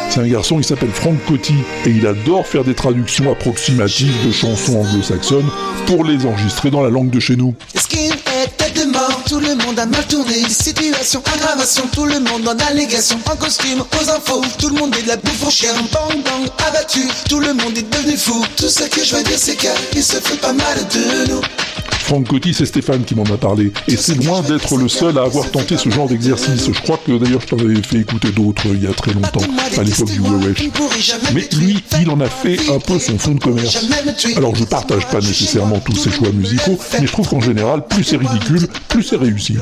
C'est 0.09 0.19
un 0.21 0.27
garçon, 0.27 0.57
il 0.57 0.63
s'appelle 0.63 0.91
Frank 0.91 1.17
Coty, 1.27 1.53
et 1.85 1.89
il 1.89 2.07
adore 2.07 2.47
faire 2.47 2.63
des 2.63 2.73
traductions 2.73 3.31
approximatives 3.31 4.25
de 4.25 4.31
chansons 4.31 4.79
anglo-saxonnes 4.79 5.49
pour 5.85 6.03
les 6.03 6.25
enregistrer 6.25 6.71
dans 6.71 6.81
la 6.81 6.89
langue 6.89 7.09
de 7.09 7.19
chez 7.19 7.35
nous. 7.35 7.53
Tête 8.57 8.75
de 8.75 8.91
mort, 8.91 9.23
tout 9.27 9.39
le 9.39 9.55
monde 9.55 9.77
a 9.77 9.85
mal 9.85 10.05
tourné. 10.07 10.35
Situation, 10.47 11.21
aggravation, 11.33 11.83
tout 11.93 12.05
le 12.05 12.19
monde 12.19 12.47
en 12.47 12.55
allégation. 12.69 13.19
En 13.29 13.35
costume, 13.35 13.81
aux 13.81 14.09
infos, 14.09 14.41
tout 14.57 14.69
le 14.69 14.75
monde 14.75 14.95
est 14.95 15.03
de 15.03 15.07
la 15.09 15.17
bouffe 15.17 15.43
en 15.45 15.49
chien. 15.49 15.73
Bang 15.91 16.23
bang, 16.23 16.49
abattu, 16.67 17.01
tout 17.29 17.39
le 17.39 17.53
monde 17.53 17.77
est 17.77 17.89
devenu 17.93 18.15
fou. 18.15 18.45
Tout 18.55 18.69
ce 18.69 18.83
que 18.83 19.03
je 19.03 19.15
veux 19.15 19.23
dire, 19.23 19.37
c'est 19.37 19.57
qu'il 19.57 20.03
se 20.03 20.17
fait 20.17 20.37
pas 20.37 20.53
mal 20.53 20.77
de 20.93 21.31
nous. 21.31 21.41
Frank 22.07 22.27
Coty, 22.27 22.53
c'est 22.53 22.65
Stéphane 22.65 23.03
qui 23.03 23.15
m'en 23.15 23.25
a 23.25 23.37
parlé, 23.37 23.73
et 23.87 23.97
c'est 23.97 24.15
loin 24.15 24.41
d'être 24.41 24.77
le 24.77 24.87
seul 24.87 25.17
à 25.17 25.23
avoir 25.23 25.49
tenté 25.51 25.75
ce 25.77 25.89
genre 25.89 26.07
d'exercice. 26.07 26.67
Je 26.67 26.81
crois 26.81 26.97
que 27.05 27.17
d'ailleurs 27.17 27.41
je 27.41 27.47
t'en 27.47 27.57
avais 27.57 27.81
fait 27.81 27.97
écouter 27.97 28.31
d'autres 28.31 28.67
il 28.67 28.83
y 28.83 28.87
a 28.87 28.93
très 28.93 29.13
longtemps, 29.13 29.41
à 29.77 29.83
l'époque 29.83 30.09
du 30.09 30.21
Wesh. 30.21 30.69
Mais 31.33 31.47
lui, 31.57 31.83
il 32.01 32.09
en 32.09 32.21
a 32.21 32.29
fait 32.29 32.57
un 32.71 32.79
peu 32.79 32.97
son 32.97 33.17
fond 33.17 33.35
de 33.35 33.39
commerce. 33.39 33.85
Alors 34.37 34.55
je 34.55 34.63
partage 34.63 35.05
pas 35.07 35.19
nécessairement 35.19 35.79
tous 35.79 35.95
ses 35.95 36.11
choix 36.11 36.31
musicaux, 36.31 36.79
mais 36.99 37.07
je 37.07 37.11
trouve 37.11 37.27
qu'en 37.27 37.41
général, 37.41 37.85
plus 37.87 38.03
c'est 38.03 38.17
ridicule, 38.17 38.67
plus 38.87 39.03
c'est 39.03 39.17
réussi. 39.17 39.57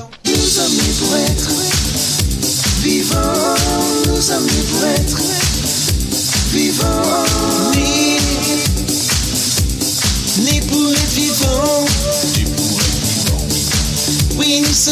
Et 14.88 14.92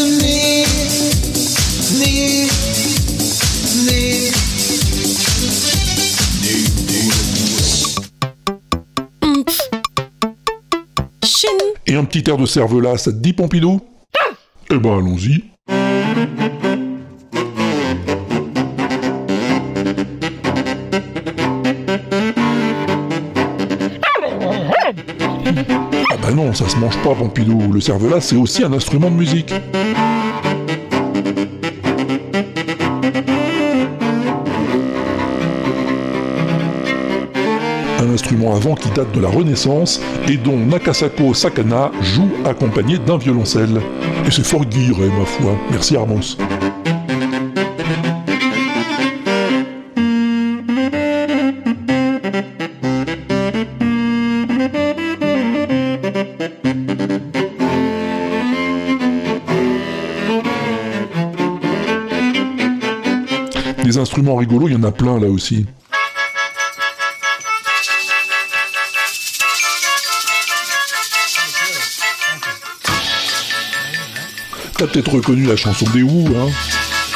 un 11.96 12.06
petit 12.06 12.28
air 12.28 12.38
de 12.38 12.48
cervelas, 12.48 12.98
ça 12.98 13.12
te 13.12 13.18
dit 13.18 13.34
Pompidou? 13.34 13.82
Eh 14.72 14.78
ben 14.80 14.98
allons-y. 14.98 15.53
Ça 26.54 26.70
se 26.70 26.78
mange 26.78 26.98
pas 26.98 27.16
Pompidou, 27.16 27.72
le 27.72 27.82
cervelas 27.82 28.22
c'est 28.22 28.36
aussi 28.36 28.64
un 28.64 28.74
instrument 28.74 29.10
de 29.10 29.16
musique. 29.16 29.54
Un 38.00 38.14
instrument 38.14 38.56
avant 38.56 38.76
qui 38.76 38.90
date 38.90 39.12
de 39.14 39.22
la 39.22 39.30
Renaissance 39.30 40.00
et 40.28 40.38
dont 40.38 40.58
Nakasako 40.58 41.34
Sakana 41.34 41.92
joue 42.02 42.30
accompagné 42.46 43.00
d'un 43.00 43.18
violoncelle. 43.18 43.82
Et 44.28 44.32
c'est 44.32 44.46
fort 44.46 44.66
guiré, 44.66 45.08
ma 45.18 45.26
foi. 45.26 45.58
Merci 45.72 45.96
Armance. 45.96 46.38
Rigolos, 64.44 64.68
il 64.68 64.74
y 64.74 64.76
en 64.76 64.84
a 64.84 64.92
plein 64.92 65.20
là 65.20 65.28
aussi. 65.28 65.66
T'as 74.78 74.88
peut-être 74.88 75.12
reconnu 75.14 75.46
la 75.46 75.56
chanson 75.56 75.86
des 75.94 76.04
Who, 76.04 76.28
hein 76.36 76.50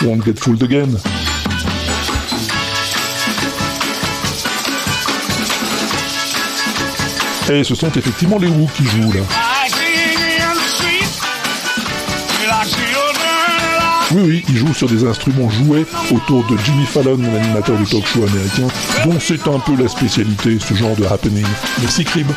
Won't 0.02 0.24
Get 0.24 0.36
Fooled 0.38 0.64
Again. 0.64 0.88
Et 7.50 7.64
ce 7.66 7.76
sont 7.76 7.92
effectivement 7.92 8.38
les 8.38 8.48
Who 8.48 8.70
qui 8.78 8.86
jouent 8.86 9.12
là. 9.12 9.47
Oui, 14.14 14.22
oui, 14.26 14.46
ils 14.48 14.58
jouent 14.58 14.74
sur 14.74 14.88
des 14.88 15.04
instruments 15.04 15.50
joués 15.50 15.86
autour 16.12 16.46
de 16.48 16.58
Jimmy 16.64 16.86
Fallon, 16.86 17.18
l'animateur 17.18 17.78
du 17.78 17.86
talk 17.86 18.06
show 18.06 18.24
américain, 18.24 18.68
dont 19.04 19.20
c'est 19.20 19.48
un 19.48 19.60
peu 19.60 19.76
la 19.76 19.90
spécialité, 19.90 20.58
ce 20.60 20.74
genre 20.76 20.96
de 20.96 21.04
happening. 21.06 21.46
Merci 21.82 22.06
Crib. 22.06 22.28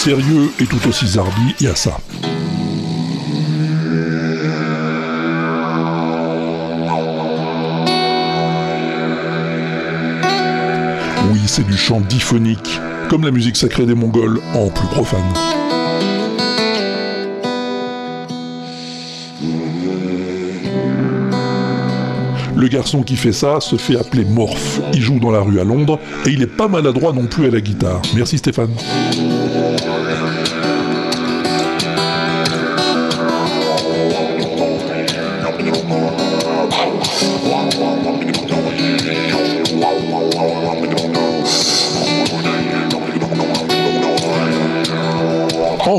Sérieux 0.00 0.50
et 0.58 0.64
tout 0.64 0.80
aussi 0.88 1.06
zarbi, 1.06 1.54
il 1.60 1.66
y 1.66 1.68
a 1.68 1.74
ça. 1.74 1.98
Oui, 11.30 11.40
c'est 11.44 11.66
du 11.66 11.76
chant 11.76 12.00
diphonique, 12.00 12.80
comme 13.10 13.24
la 13.24 13.30
musique 13.30 13.56
sacrée 13.56 13.84
des 13.84 13.94
Mongols 13.94 14.40
en 14.54 14.68
plus 14.68 14.86
profane. 14.86 15.20
Le 22.56 22.68
garçon 22.68 23.02
qui 23.02 23.16
fait 23.16 23.32
ça 23.32 23.60
se 23.60 23.76
fait 23.76 23.98
appeler 23.98 24.24
Morph. 24.24 24.80
Il 24.94 25.02
joue 25.02 25.20
dans 25.20 25.30
la 25.30 25.40
rue 25.40 25.60
à 25.60 25.64
Londres 25.64 25.98
et 26.24 26.30
il 26.30 26.40
est 26.40 26.46
pas 26.46 26.68
maladroit 26.68 27.12
non 27.12 27.26
plus 27.26 27.44
à 27.46 27.50
la 27.50 27.60
guitare. 27.60 28.00
Merci 28.14 28.38
Stéphane. 28.38 28.70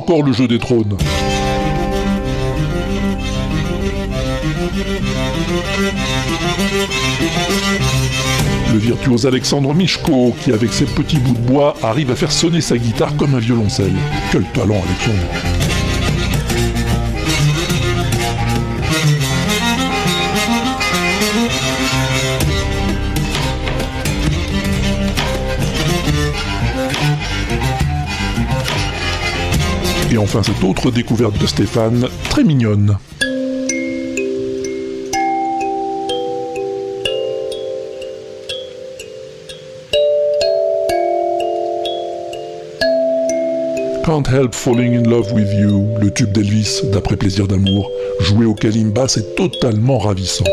Encore 0.01 0.23
le 0.23 0.33
jeu 0.33 0.47
des 0.47 0.57
trônes. 0.57 0.97
Le 8.73 8.79
virtuose 8.79 9.27
Alexandre 9.27 9.75
Michko, 9.75 10.35
qui 10.41 10.51
avec 10.53 10.73
ses 10.73 10.85
petits 10.85 11.19
bouts 11.19 11.35
de 11.35 11.39
bois 11.41 11.75
arrive 11.83 12.09
à 12.09 12.15
faire 12.15 12.31
sonner 12.31 12.61
sa 12.61 12.79
guitare 12.79 13.15
comme 13.15 13.35
un 13.35 13.39
violoncelle. 13.39 13.93
Quel 14.31 14.43
talent 14.45 14.81
Alexandre 14.83 15.70
enfin 30.21 30.43
cette 30.43 30.63
autre 30.63 30.91
découverte 30.91 31.37
de 31.39 31.47
Stéphane, 31.47 32.07
très 32.29 32.43
mignonne. 32.43 32.97
Can't 44.05 44.23
Help 44.27 44.53
Falling 44.53 44.97
in 44.97 45.09
Love 45.09 45.31
with 45.33 45.47
You, 45.53 45.87
le 45.99 46.11
tube 46.11 46.31
d'Elvis 46.31 46.81
d'après 46.91 47.15
Plaisir 47.15 47.47
d'amour, 47.47 47.89
joué 48.19 48.45
au 48.45 48.53
kalimba, 48.53 49.07
c'est 49.07 49.35
totalement 49.35 49.97
ravissant. 49.97 50.45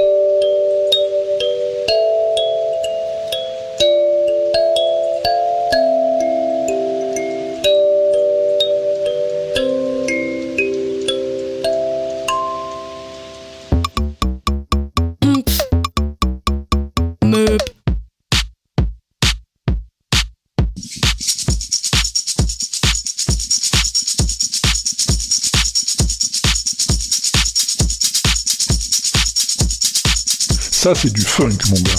Ça, 30.88 30.94
c'est 30.94 31.12
du 31.12 31.20
funk, 31.20 31.51
mon 31.68 31.81
gars. 31.83 31.92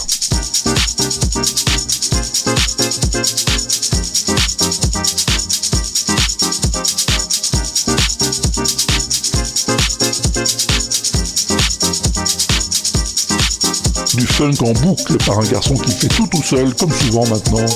Du 14.15 14.25
funk 14.25 14.53
en 14.61 14.71
boucle 14.71 15.17
par 15.23 15.37
un 15.37 15.43
garçon 15.43 15.75
qui 15.75 15.91
fait 15.91 16.07
tout 16.07 16.25
tout 16.25 16.41
seul, 16.41 16.73
comme 16.73 16.91
souvent 16.91 17.27
maintenant. 17.27 17.67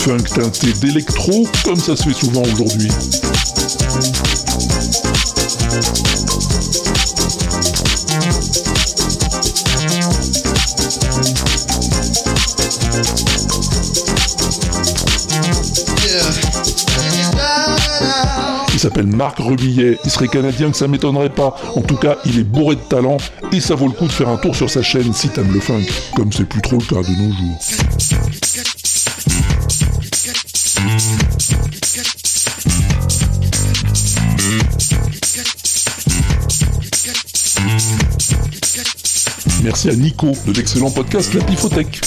Funk 0.00 0.16
teinté 0.34 0.72
d'électro, 0.80 1.46
comme 1.62 1.76
ça 1.76 1.94
se 1.94 2.04
fait 2.04 2.14
souvent 2.14 2.42
aujourd'hui. 2.42 2.88
Il 18.72 18.78
s'appelle 18.78 19.06
Marc 19.06 19.38
Rebillet, 19.38 19.98
il 20.02 20.10
serait 20.10 20.28
canadien 20.28 20.70
que 20.70 20.78
ça 20.78 20.88
m'étonnerait 20.88 21.28
pas. 21.28 21.54
En 21.76 21.82
tout 21.82 21.96
cas, 21.96 22.16
il 22.24 22.38
est 22.38 22.44
bourré 22.44 22.76
de 22.76 22.80
talent 22.80 23.18
et 23.52 23.60
ça 23.60 23.74
vaut 23.74 23.88
le 23.88 23.92
coup 23.92 24.06
de 24.06 24.12
faire 24.12 24.30
un 24.30 24.38
tour 24.38 24.56
sur 24.56 24.70
sa 24.70 24.80
chaîne 24.80 25.12
si 25.12 25.28
t'aimes 25.28 25.52
le 25.52 25.60
funk, 25.60 25.84
comme 26.16 26.32
c'est 26.32 26.48
plus 26.48 26.62
trop 26.62 26.78
le 26.78 26.86
cas 26.86 27.06
de 27.06 27.14
nos 27.14 27.32
jours. 27.34 27.58
Merci 39.70 39.88
à 39.88 39.94
Nico 39.94 40.32
de 40.48 40.52
l'excellent 40.52 40.90
podcast 40.90 41.32
La 41.32 41.44
Pifothèque. 41.44 42.00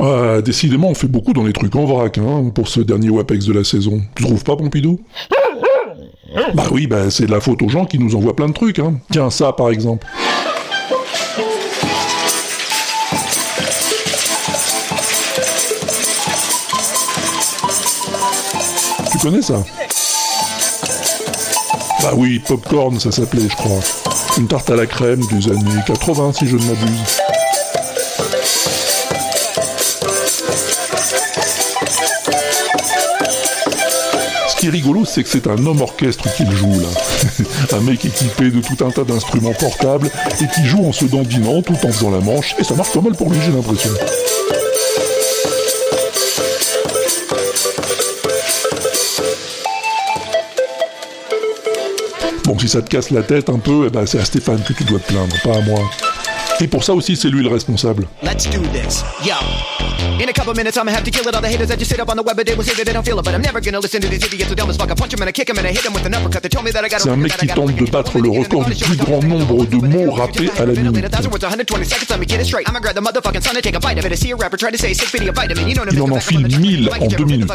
Ah, 0.00 0.42
décidément, 0.42 0.88
on 0.88 0.94
fait 0.94 1.06
beaucoup 1.06 1.32
dans 1.32 1.44
les 1.44 1.52
trucs 1.52 1.76
en 1.76 1.84
vrac, 1.84 2.18
hein, 2.18 2.50
pour 2.52 2.66
ce 2.66 2.80
dernier 2.80 3.10
WAPEX 3.10 3.46
de 3.46 3.52
la 3.52 3.62
saison. 3.62 4.02
Tu 4.16 4.24
trouves 4.24 4.42
pas, 4.42 4.56
Pompidou? 4.56 4.98
Bah 6.54 6.64
oui, 6.72 6.86
bah 6.86 7.10
c'est 7.10 7.26
de 7.26 7.30
la 7.30 7.40
faute 7.40 7.62
aux 7.62 7.68
gens 7.68 7.84
qui 7.84 7.98
nous 7.98 8.14
envoient 8.16 8.34
plein 8.34 8.48
de 8.48 8.52
trucs, 8.52 8.78
hein. 8.78 8.94
Tiens, 9.12 9.30
ça, 9.30 9.52
par 9.52 9.70
exemple. 9.70 10.06
Connais 19.20 19.42
ça 19.42 19.62
Bah 22.02 22.12
oui, 22.16 22.38
Popcorn, 22.38 22.98
ça 22.98 23.12
s'appelait, 23.12 23.48
je 23.48 23.56
crois. 23.56 23.80
Une 24.38 24.46
tarte 24.46 24.70
à 24.70 24.76
la 24.76 24.86
crème 24.86 25.20
des 25.30 25.48
années 25.48 25.82
80, 25.86 26.32
si 26.32 26.46
je 26.46 26.56
ne 26.56 26.64
m'abuse. 26.64 27.20
Ce 34.48 34.56
qui 34.56 34.66
est 34.66 34.70
rigolo, 34.70 35.04
c'est 35.04 35.22
que 35.22 35.28
c'est 35.28 35.46
un 35.46 35.66
homme 35.66 35.82
orchestre 35.82 36.24
qui 36.36 36.44
le 36.44 36.56
joue 36.56 36.80
là. 36.80 36.88
un 37.76 37.80
mec 37.80 38.04
équipé 38.04 38.50
de 38.50 38.60
tout 38.60 38.84
un 38.84 38.90
tas 38.90 39.04
d'instruments 39.04 39.54
portables 39.54 40.10
et 40.40 40.46
qui 40.54 40.64
joue 40.66 40.86
en 40.86 40.92
se 40.92 41.04
dandinant 41.04 41.62
tout 41.62 41.74
en 41.74 41.92
faisant 41.92 42.10
la 42.10 42.20
manche, 42.20 42.54
et 42.58 42.64
ça 42.64 42.74
marche 42.74 42.92
pas 42.92 43.00
mal 43.00 43.14
pour 43.14 43.30
lui, 43.30 43.38
j'ai 43.44 43.52
l'impression. 43.52 43.90
Si 52.60 52.68
ça 52.68 52.82
te 52.82 52.90
casse 52.90 53.10
la 53.10 53.22
tête 53.22 53.48
un 53.48 53.58
peu, 53.58 53.86
eh 53.86 53.90
ben, 53.90 54.04
c'est 54.04 54.18
à 54.18 54.24
Stéphane 54.26 54.62
que 54.62 54.74
tu 54.74 54.84
dois 54.84 54.98
te 54.98 55.10
plaindre, 55.10 55.34
pas 55.42 55.56
à 55.56 55.60
moi. 55.62 55.80
Et 56.60 56.66
pour 56.66 56.84
ça 56.84 56.92
aussi, 56.92 57.16
c'est 57.16 57.30
lui 57.30 57.42
le 57.42 57.48
responsable. 57.48 58.06
Let's 58.22 58.50
do 58.50 58.60
this. 58.70 59.02
Yo. 59.24 59.79
In 60.20 60.28
a 60.28 60.34
couple 60.34 60.52
minutes, 60.52 60.76
I'ma 60.76 60.90
have 60.90 61.02
to 61.04 61.10
kill 61.10 61.26
it. 61.26 61.34
All 61.34 61.40
the 61.40 61.48
haters 61.48 61.68
that 61.68 61.78
just 61.78 61.90
sit 61.90 61.98
up 61.98 62.10
on 62.10 62.16
the 62.18 62.22
web, 62.22 62.36
but 62.36 62.46
they 62.46 62.54
will 62.54 62.62
say 62.62 62.74
that 62.74 62.84
they 62.84 62.92
don't 62.92 63.06
feel 63.06 63.18
it. 63.18 63.24
But 63.24 63.34
I'm 63.34 63.40
never 63.40 63.58
gonna 63.58 63.80
listen 63.80 64.02
to 64.02 64.08
these 64.08 64.22
idiots 64.22 64.50
who 64.50 64.54
dumb 64.54 64.68
as 64.68 64.76
fuck. 64.76 64.90
I 64.90 64.94
punch 64.94 65.12
them 65.12 65.22
and 65.22 65.30
I 65.30 65.32
kick 65.32 65.46
them 65.46 65.56
and 65.56 65.66
I 65.66 65.72
hit 65.72 65.82
them 65.82 65.94
with 65.94 66.04
an 66.04 66.12
uppercut. 66.12 66.42
They 66.42 66.50
told 66.50 66.66
me 66.66 66.72
that 66.72 66.84
I 66.84 66.90
got 66.90 66.98
C'est 67.00 67.08
un 67.08 67.16
mec 67.16 67.34
qui 67.38 67.46
tente 67.46 67.74
de 67.74 67.90
battre 67.90 68.18
le 68.18 68.28
record 68.28 68.66
du 68.66 68.74
plus 68.84 68.96
grand 68.98 69.22
nombre 69.22 69.64
de 69.64 69.76
mots 69.76 70.10
rappés 70.12 70.50
à 70.58 70.66
la 70.66 70.72
minute. 70.74 70.94
Il 75.90 76.02
en 76.02 76.10
enfile 76.10 76.46
1000 76.58 76.90
en 77.00 77.24
minutes. 77.24 77.48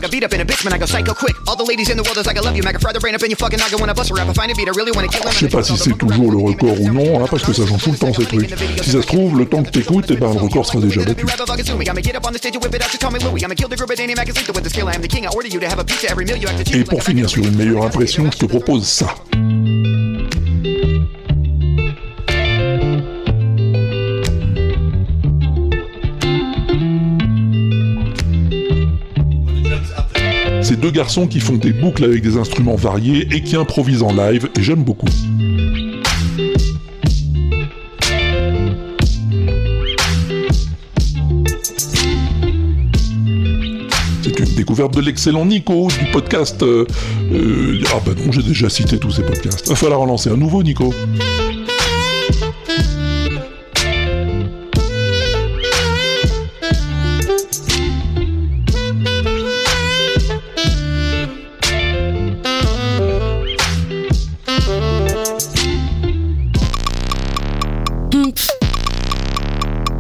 Je 5.32 5.38
sais 5.38 5.48
pas 5.50 5.62
si 5.62 5.78
c'est 5.78 5.96
toujours 6.00 6.32
le 6.32 6.38
record 6.40 6.82
ou 6.82 6.90
non, 6.92 7.22
hein, 7.22 7.28
parce 7.30 7.44
que 7.44 7.54
ça 7.54 7.68
change 7.68 7.84
tout 7.84 7.92
le 7.92 7.98
temps 8.00 8.12
ces 8.12 8.26
trucs. 8.26 8.50
Si 8.82 8.90
ça 8.90 9.02
se 9.04 9.08
trouve, 9.08 9.38
le 9.38 9.46
temps 9.46 9.62
que 9.62 9.70
t'écoutes, 9.70 10.06
eh 10.10 10.16
ben, 10.16 10.34
le 10.34 10.40
record 10.40 10.66
sera 10.66 10.80
déjà 10.80 11.02
battu. 11.04 11.26
Et 16.74 16.84
pour 16.84 17.04
finir 17.04 17.30
sur 17.30 17.44
une 17.44 17.56
meilleure 17.56 17.84
impression, 17.84 18.30
je 18.32 18.38
te 18.38 18.46
propose 18.46 18.88
ça. 18.88 19.16
C'est 30.62 30.80
deux 30.80 30.90
garçons 30.90 31.28
qui 31.28 31.40
font 31.40 31.58
des 31.58 31.74
boucles 31.74 32.06
avec 32.06 32.24
des 32.24 32.38
instruments 32.38 32.76
variés 32.76 33.28
et 33.32 33.44
qui 33.44 33.56
improvisent 33.56 34.02
en 34.02 34.14
live, 34.14 34.50
et 34.58 34.64
j'aime 34.64 34.84
beaucoup. 34.84 35.06
Découverte 44.76 44.96
de 44.96 45.02
l'excellent 45.02 45.46
Nico 45.46 45.88
du 45.88 46.12
podcast. 46.12 46.62
euh, 46.62 46.86
euh, 47.32 47.82
ah 47.94 48.02
bah 48.06 48.12
non, 48.18 48.30
j'ai 48.34 48.44
déjà 48.44 48.70
cité 48.70 48.98
tous 48.98 49.12
ces 49.12 49.24
podcasts. 49.24 49.70
Va 49.70 49.76
falloir 49.76 50.02
en 50.02 50.06
lancer 50.06 50.30
un 50.30 50.36
nouveau, 50.36 50.64
Nico. 50.64 50.94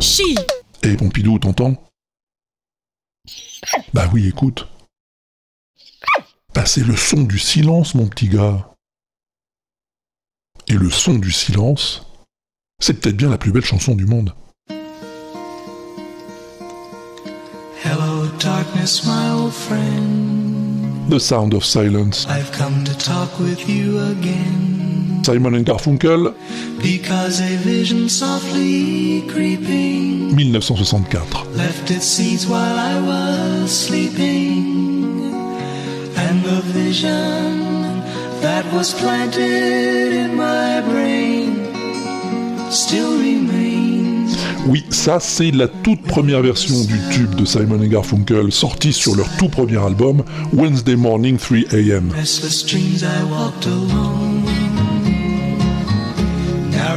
Chi. 0.01 0.35
Et 0.83 0.97
Pompidou, 0.97 1.39
t'entends? 1.39 1.84
Oui, 4.15 4.29
écoute. 4.29 4.65
Bah 6.53 6.65
c'est 6.65 6.85
le 6.85 6.95
son 6.95 7.23
du 7.23 7.37
silence, 7.37 7.95
mon 7.95 8.07
petit 8.07 8.29
gars. 8.29 8.73
Et 10.69 10.73
le 10.75 10.89
son 10.89 11.15
du 11.15 11.33
silence, 11.33 12.03
c'est 12.79 12.93
peut-être 12.93 13.17
bien 13.17 13.29
la 13.29 13.37
plus 13.37 13.51
belle 13.51 13.65
chanson 13.65 13.93
du 13.93 14.05
monde. 14.05 14.33
Hello, 17.83 18.27
darkness, 18.39 19.03
my 19.03 19.31
old 19.31 19.51
friend. 19.51 21.09
The 21.09 21.19
Sound 21.19 21.53
of 21.53 21.65
Silence. 21.65 22.25
I've 22.29 22.53
come 22.53 22.85
to 22.85 22.97
talk 22.97 23.37
with 23.37 23.67
you 23.67 23.99
again. 23.99 24.94
Simon 25.25 25.55
and 25.55 25.65
Garfunkel, 25.65 26.35
Because 26.83 27.41
a 27.41 27.57
vision 27.57 28.07
softly 28.07 29.23
creeping 29.27 30.35
1964. 30.35 31.45
left 31.55 31.89
its 31.89 32.05
seeds 32.05 32.45
while 32.45 32.77
I 32.77 33.01
was 33.01 33.71
sleeping. 33.71 35.33
And 36.15 36.43
the 36.43 36.61
vision 36.71 38.03
that 38.41 38.71
was 38.71 38.93
planted 38.93 40.13
in 40.13 40.35
my 40.35 40.81
brain 40.81 41.73
still 42.69 43.17
remains. 43.17 44.37
Oui, 44.67 44.83
ça 44.91 45.19
c'est 45.19 45.49
la 45.49 45.67
toute 45.67 46.03
première 46.03 46.43
version 46.43 46.83
du 46.83 46.99
tube 47.11 47.33
de 47.33 47.45
Simon 47.45 47.79
and 47.81 47.87
Garfunkel 47.87 48.51
sortie 48.51 48.93
sur 48.93 49.15
leur 49.15 49.27
tout 49.37 49.49
premier 49.49 49.77
album 49.77 50.23
Wednesday 50.53 50.95
Morning 50.95 51.37
3 51.37 51.73
AM. 51.73 52.11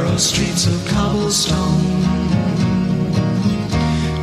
Narrow 0.09 0.17
streets 0.17 0.65
of 0.65 0.73
cobblestone. 0.91 1.55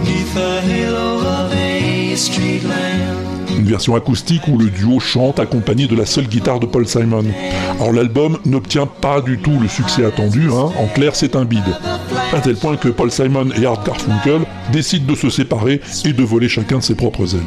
Neath 0.03 0.35
the 0.35 0.61
halo 0.61 1.21
of 1.21 1.53
a 1.53 2.17
street 2.17 2.65
lamp. 2.65 3.21
Une 3.57 3.67
version 3.67 3.95
acoustique 3.95 4.49
où 4.49 4.59
le 4.59 4.69
duo 4.69 4.99
chante 4.99 5.39
accompagné 5.39 5.87
de 5.87 5.95
la 5.95 6.05
seule 6.05 6.27
guitare 6.27 6.59
de 6.59 6.67
Paul 6.67 6.89
Simon. 6.89 7.25
Alors 7.79 7.93
l'album 7.93 8.39
n'obtient 8.45 8.87
pas 8.87 9.21
du 9.21 9.39
tout 9.39 9.59
le 9.61 9.69
succès 9.69 10.05
attendu, 10.05 10.49
hein. 10.51 10.73
en 10.77 10.87
clair 10.89 11.15
c'est 11.15 11.37
un 11.37 11.45
bide. 11.45 11.63
À 12.33 12.41
tel 12.41 12.57
point 12.57 12.77
que 12.77 12.89
Paul 12.89 13.13
Simon 13.13 13.51
et 13.57 13.65
Art 13.65 13.85
Garfunkel 13.85 14.43
décident 14.73 15.13
de 15.13 15.17
se 15.17 15.31
séparer 15.31 15.81
et 16.05 16.13
de 16.13 16.23
voler 16.25 16.49
chacun 16.49 16.79
de 16.79 16.83
ses 16.83 16.97
propres 16.97 17.35
ailes. 17.35 17.41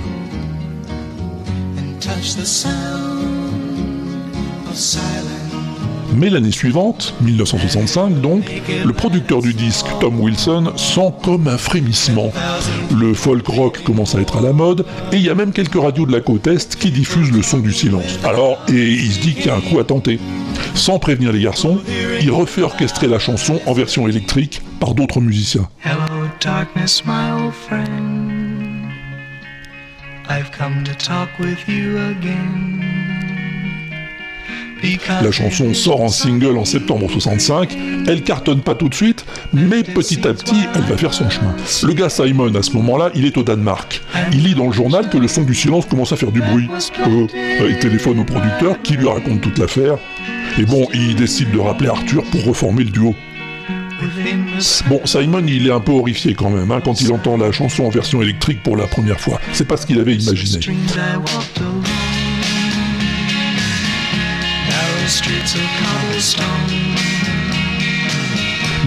Touch 2.00 2.36
the 2.38 2.46
sound 2.46 2.74
of 4.70 4.76
silence. 4.78 5.29
Mais 6.16 6.30
l'année 6.30 6.52
suivante, 6.52 7.14
1965 7.22 8.22
donc, 8.22 8.44
le 8.86 8.94
producteur 8.94 9.42
du 9.42 9.54
disque, 9.54 9.86
Tom 10.00 10.20
Wilson, 10.20 10.74
sent 10.76 11.14
comme 11.24 11.48
un 11.48 11.58
frémissement. 11.58 12.32
Le 12.98 13.14
folk 13.14 13.48
rock 13.48 13.84
commence 13.84 14.16
à 14.16 14.22
être 14.22 14.38
à 14.38 14.42
la 14.42 14.54
mode, 14.54 14.86
et 15.12 15.18
il 15.18 15.22
y 15.22 15.30
a 15.30 15.36
même 15.36 15.52
quelques 15.52 15.80
radios 15.80 16.06
de 16.06 16.12
la 16.12 16.22
côte 16.22 16.48
Est 16.48 16.76
qui 16.76 16.92
diffusent 16.92 17.32
le 17.32 17.42
son 17.42 17.60
du 17.60 17.72
silence. 17.72 18.20
Alors, 18.24 18.60
et 18.70 18.92
il 18.92 19.12
se 19.12 19.20
dit 19.20 19.34
qu'il 19.34 19.46
y 19.46 19.50
a 19.50 19.56
un 19.56 19.62
coup 19.62 19.80
à 19.80 19.84
tenter. 19.84 20.20
Sans 20.74 21.00
prévenir 21.00 21.32
les 21.32 21.42
garçons, 21.42 21.80
il 22.22 22.32
refait 22.32 22.62
orchestrer 22.62 23.08
la 23.08 23.20
chanson 23.20 23.60
en 23.66 23.74
version 23.74 24.08
électrique 24.08 24.62
par 24.80 24.94
d'autres 24.94 25.22
musiciens. 25.22 25.68
Hello, 25.84 26.28
darkness, 26.42 27.04
my 27.06 27.32
old 27.32 27.54
friend. 27.54 28.90
I've 30.30 30.52
come 30.52 30.84
to 30.84 30.94
talk 30.94 31.30
with 31.40 31.68
you 31.68 31.98
again. 31.98 32.99
La 35.22 35.32
chanson 35.32 35.74
sort 35.74 36.02
en 36.02 36.10
single 36.10 36.58
en 36.58 36.66
septembre 36.66 37.10
65, 37.10 37.78
elle 38.08 38.24
cartonne 38.24 38.62
pas 38.62 38.76
tout 38.76 38.90
de 38.90 38.96
suite, 38.96 39.26
mais 39.54 39.84
petit 39.84 40.28
à 40.28 40.34
petit, 40.34 40.56
elle 40.76 40.82
va 40.84 40.98
faire 40.98 41.14
son 41.14 41.30
chemin. 41.30 41.56
Le 41.84 41.94
gars 41.94 42.10
Simon, 42.10 42.54
à 42.56 42.64
ce 42.64 42.72
moment-là, 42.74 43.12
il 43.16 43.26
est 43.26 43.38
au 43.38 43.44
Danemark. 43.44 44.02
Il 44.32 44.44
lit 44.44 44.56
dans 44.56 44.68
le 44.68 44.72
journal 44.72 45.10
que 45.10 45.18
le 45.18 45.28
son 45.28 45.44
du 45.44 45.56
silence 45.56 45.86
commence 45.86 46.12
à 46.12 46.16
faire 46.16 46.32
du 46.32 46.42
bruit. 46.42 46.70
Euh, 47.08 47.28
il 47.70 47.80
téléphone 47.80 48.20
au 48.20 48.24
producteur 48.24 48.82
qui 48.82 48.96
lui 48.96 49.08
raconte 49.08 49.42
toute 49.42 49.58
l'affaire. 49.58 49.98
Et 50.58 50.66
bon, 50.66 50.88
il 50.94 51.16
décide 51.16 51.52
de 51.52 51.60
rappeler 51.60 51.90
Arthur 51.90 52.24
pour 52.32 52.44
reformer 52.46 52.84
le 52.84 52.90
duo. 52.90 53.16
Bon, 54.88 55.02
Simon, 55.06 55.44
il 55.46 55.68
est 55.68 55.72
un 55.72 55.80
peu 55.80 55.92
horrifié 55.92 56.34
quand 56.34 56.50
même, 56.50 56.72
hein, 56.72 56.82
quand 56.84 57.02
il 57.02 57.12
entend 57.12 57.38
la 57.38 57.52
chanson 57.52 57.86
en 57.86 57.90
version 57.90 58.22
électrique 58.22 58.64
pour 58.64 58.78
la 58.78 58.88
première 58.88 59.20
fois. 59.20 59.40
C'est 59.52 59.68
pas 59.68 59.78
ce 59.78 59.86
qu'il 59.86 60.00
avait 60.00 60.16
imaginé. 60.16 60.60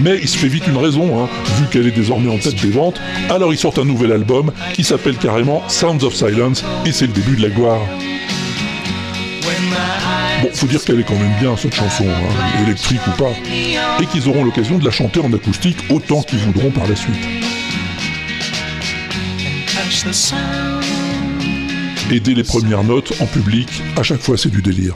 Mais 0.01 0.19
il 0.21 0.27
se 0.29 0.37
fait 0.37 0.47
vite 0.47 0.65
une 0.67 0.77
raison, 0.77 1.21
hein, 1.21 1.29
vu 1.57 1.65
qu'elle 1.69 1.85
est 1.85 1.91
désormais 1.91 2.29
en 2.31 2.37
tête 2.37 2.55
des 2.61 2.69
ventes, 2.69 3.01
alors 3.29 3.51
il 3.53 3.57
sort 3.57 3.73
un 3.77 3.83
nouvel 3.83 4.13
album 4.13 4.53
qui 4.73 4.85
s'appelle 4.85 5.17
carrément 5.17 5.61
Sounds 5.67 6.03
of 6.03 6.15
Silence, 6.15 6.63
et 6.85 6.93
c'est 6.93 7.07
le 7.07 7.13
début 7.13 7.35
de 7.35 7.41
la 7.41 7.49
gloire. 7.49 7.81
Bon, 10.41 10.49
faut 10.53 10.67
dire 10.67 10.81
qu'elle 10.85 11.01
est 11.01 11.03
quand 11.03 11.19
même 11.19 11.35
bien 11.41 11.57
cette 11.57 11.75
chanson, 11.75 12.05
hein, 12.07 12.63
électrique 12.63 13.01
ou 13.05 13.11
pas, 13.21 13.33
et 14.01 14.05
qu'ils 14.05 14.29
auront 14.29 14.45
l'occasion 14.45 14.77
de 14.77 14.85
la 14.85 14.91
chanter 14.91 15.19
en 15.19 15.33
acoustique 15.33 15.77
autant 15.89 16.21
qu'ils 16.21 16.39
voudront 16.39 16.71
par 16.71 16.87
la 16.87 16.95
suite. 16.95 17.15
Et 22.11 22.19
dès 22.21 22.33
les 22.33 22.43
premières 22.43 22.85
notes, 22.85 23.11
en 23.19 23.25
public, 23.25 23.67
à 23.97 24.03
chaque 24.03 24.21
fois 24.21 24.37
c'est 24.37 24.51
du 24.51 24.61
délire. 24.61 24.95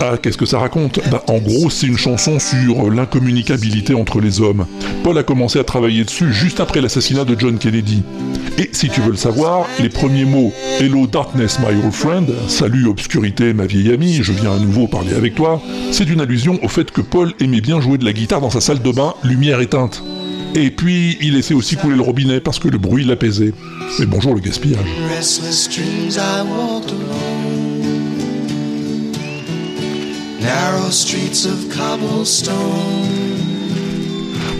Ah, 0.00 0.16
qu'est-ce 0.20 0.38
que 0.38 0.46
ça 0.46 0.58
raconte 0.58 1.00
Bah, 1.10 1.24
En 1.28 1.38
gros, 1.38 1.70
c'est 1.70 1.86
une 1.86 1.98
chanson 1.98 2.38
sur 2.38 2.90
l'incommunicabilité 2.90 3.94
entre 3.94 4.20
les 4.20 4.40
hommes. 4.40 4.66
Paul 5.02 5.18
a 5.18 5.22
commencé 5.22 5.58
à 5.58 5.64
travailler 5.64 6.04
dessus 6.04 6.32
juste 6.32 6.60
après 6.60 6.80
l'assassinat 6.80 7.24
de 7.24 7.38
John 7.38 7.58
Kennedy. 7.58 8.02
Et 8.58 8.68
si 8.72 8.88
tu 8.88 9.00
veux 9.00 9.10
le 9.10 9.16
savoir, 9.16 9.66
les 9.80 9.88
premiers 9.88 10.24
mots 10.24 10.52
Hello 10.80 11.06
darkness 11.06 11.58
my 11.58 11.74
old 11.82 11.92
friend, 11.92 12.28
salut 12.48 12.86
obscurité 12.86 13.54
ma 13.54 13.66
vieille 13.66 13.92
amie, 13.92 14.20
je 14.22 14.32
viens 14.32 14.52
à 14.52 14.58
nouveau 14.58 14.86
parler 14.86 15.14
avec 15.14 15.34
toi, 15.34 15.62
c'est 15.90 16.08
une 16.08 16.20
allusion 16.20 16.58
au 16.62 16.68
fait 16.68 16.90
que 16.90 17.00
Paul 17.00 17.32
aimait 17.40 17.60
bien 17.62 17.80
jouer 17.80 17.96
de 17.98 18.04
la 18.04 18.12
guitare 18.12 18.40
dans 18.40 18.50
sa 18.50 18.60
salle 18.60 18.82
de 18.82 18.90
bain, 18.92 19.14
lumière 19.24 19.60
éteinte. 19.60 20.04
Et 20.54 20.70
puis, 20.70 21.16
il 21.20 21.34
laissait 21.34 21.54
aussi 21.54 21.76
couler 21.76 21.96
le 21.96 22.02
robinet 22.02 22.40
parce 22.40 22.58
que 22.58 22.68
le 22.68 22.78
bruit 22.78 23.04
l'apaisait. 23.04 23.52
Mais 23.98 24.06
bonjour 24.06 24.34
le 24.34 24.40
gaspillage. 24.40 24.86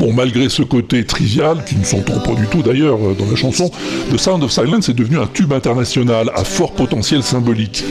Bon, 0.02 0.12
malgré 0.12 0.48
ce 0.48 0.62
côté 0.62 1.04
trivial, 1.04 1.64
qui 1.64 1.76
ne 1.76 1.84
s'entend 1.84 2.18
pas 2.18 2.34
du 2.34 2.48
tout 2.48 2.60
d'ailleurs 2.60 2.98
euh, 2.98 3.14
dans 3.16 3.30
la 3.30 3.36
chanson, 3.36 3.70
The 4.12 4.18
Sound 4.18 4.42
of 4.42 4.50
Silence 4.50 4.88
est 4.88 4.94
devenu 4.94 5.16
un 5.16 5.28
tube 5.28 5.52
international 5.52 6.28
à 6.34 6.42
fort 6.42 6.72
potentiel 6.72 7.22
symbolique. 7.22 7.84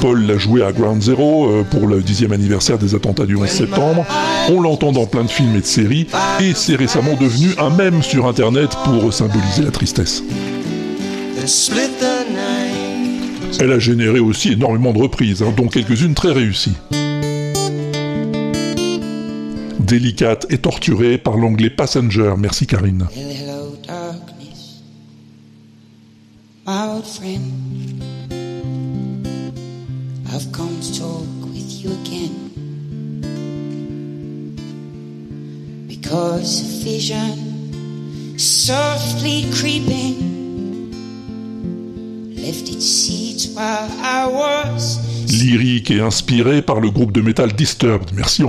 Paul 0.00 0.26
l'a 0.26 0.36
joué 0.36 0.64
à 0.64 0.72
Ground 0.72 1.00
Zero 1.00 1.48
euh, 1.48 1.62
pour 1.62 1.86
le 1.86 2.02
dixième 2.02 2.32
anniversaire 2.32 2.76
des 2.76 2.96
attentats 2.96 3.24
du 3.24 3.36
11 3.36 3.48
septembre, 3.48 4.04
on 4.50 4.60
l'entend 4.60 4.90
dans 4.90 5.06
plein 5.06 5.22
de 5.22 5.30
films 5.30 5.54
et 5.54 5.60
de 5.60 5.64
séries, 5.64 6.08
et 6.40 6.54
c'est 6.56 6.74
récemment 6.74 7.14
devenu 7.14 7.50
un 7.58 7.70
mème 7.70 8.02
sur 8.02 8.26
internet 8.26 8.70
pour 8.84 9.14
symboliser 9.14 9.62
la 9.62 9.70
tristesse. 9.70 10.24
Elle 13.60 13.70
a 13.70 13.78
généré 13.78 14.18
aussi 14.18 14.54
énormément 14.54 14.92
de 14.92 14.98
reprises, 14.98 15.40
hein, 15.44 15.54
dont 15.56 15.68
quelques-unes 15.68 16.14
très 16.14 16.32
réussies. 16.32 16.74
Délicate 19.84 20.46
et 20.48 20.56
torturée 20.56 21.18
par 21.18 21.36
l'anglais 21.36 21.68
Passenger, 21.68 22.34
merci 22.38 22.66
Karine. 22.66 23.06
Hello, 23.14 23.76
darkness, 23.86 24.82
my 26.66 26.88
old 26.88 27.06
friend. 27.06 27.42
I've 30.32 30.50
come 30.52 30.80
to 30.80 30.98
talk 30.98 31.26
with 31.52 31.84
you 31.84 31.90
again. 32.00 32.50
Because 35.86 36.62
a 36.62 36.84
vision 36.84 38.38
softly 38.38 39.44
creeping 39.52 40.16
left 42.34 42.70
its 42.70 42.86
seeds 42.86 43.48
while 43.54 43.90
I 44.02 44.26
was 44.26 44.98
Lyrique 45.44 45.90
et 45.90 46.00
inspirée 46.00 46.62
par 46.62 46.80
le 46.80 46.90
groupe 46.90 47.12
de 47.12 47.20
métal 47.20 47.52
Disturbed, 47.52 48.10
merci 48.14 48.42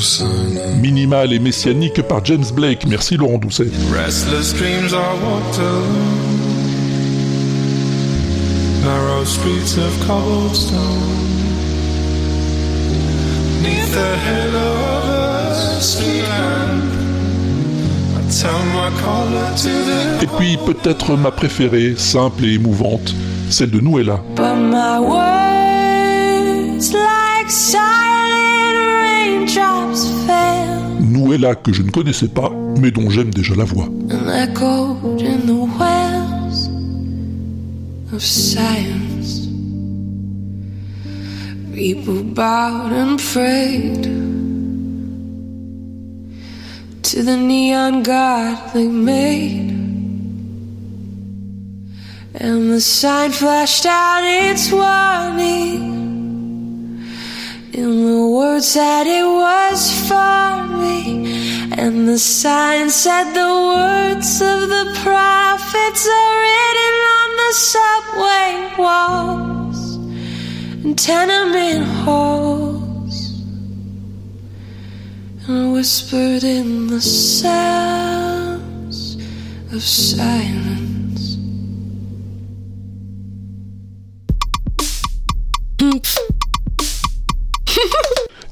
silence. 0.00 0.24
Minimal 0.80 1.32
et 1.32 1.38
messianique 1.38 2.02
par 2.02 2.24
James 2.24 2.44
Blake, 2.54 2.86
merci 2.86 3.16
Laurent 3.16 3.38
Doucet. 3.38 3.66
Narrow 9.20 9.28
streets 9.28 9.76
of 9.76 9.92
cobblestone. 10.06 10.78
Neath 13.62 13.92
the 13.92 14.16
halo 14.16 14.68
of 14.96 15.08
a 15.10 15.80
street 15.80 16.22
lamp. 16.22 16.84
I 18.16 18.22
Tell 18.30 18.64
my 18.72 18.90
caller 19.02 19.50
to 19.56 19.68
the 19.68 20.22
Et 20.22 20.26
puis 20.38 20.56
peut-être 20.64 21.16
ma 21.16 21.30
préférée, 21.30 21.96
simple 21.98 22.46
et 22.46 22.54
émouvante, 22.54 23.14
celle 23.50 23.70
de 23.70 23.80
Nouella. 23.80 24.22
But 24.36 24.56
my 24.56 24.98
words, 25.00 26.92
like 26.94 27.50
silent 27.50 28.86
raindrops, 29.02 30.08
fell 30.26 30.78
Nouella 30.98 31.56
que 31.56 31.74
je 31.74 31.82
ne 31.82 31.90
connaissais 31.90 32.28
pas, 32.28 32.50
mais 32.80 32.90
dont 32.90 33.10
j'aime 33.10 33.34
déjà 33.34 33.54
la 33.54 33.64
voix. 33.64 33.90
and 38.12 39.09
People 41.80 42.22
bowed 42.22 42.92
and 42.92 43.18
prayed 43.18 44.02
to 47.02 47.22
the 47.22 47.38
neon 47.38 48.02
god 48.02 48.74
they 48.74 48.86
made. 48.86 49.70
And 52.34 52.70
the 52.70 52.82
sign 52.82 53.32
flashed 53.32 53.86
out 53.86 54.20
its 54.22 54.70
warning 54.70 55.80
in 57.72 57.90
the 58.04 58.28
words 58.28 58.74
that 58.74 59.06
it 59.06 59.24
was 59.24 59.80
for 60.06 60.66
me. 60.82 61.72
And 61.80 62.06
the 62.06 62.18
sign 62.18 62.90
said 62.90 63.32
the 63.32 63.54
words 63.74 64.42
of 64.42 64.68
the 64.68 64.86
prophets 65.02 66.06
are 66.06 66.40
written 66.44 66.96
on 67.20 67.28
the 67.42 67.52
subway 67.54 68.74
walls 68.76 69.49
halls 72.04 73.32
whispered 75.46 76.44
in 76.44 76.86
the 76.86 77.00
of 79.72 79.82
silence. 79.82 81.38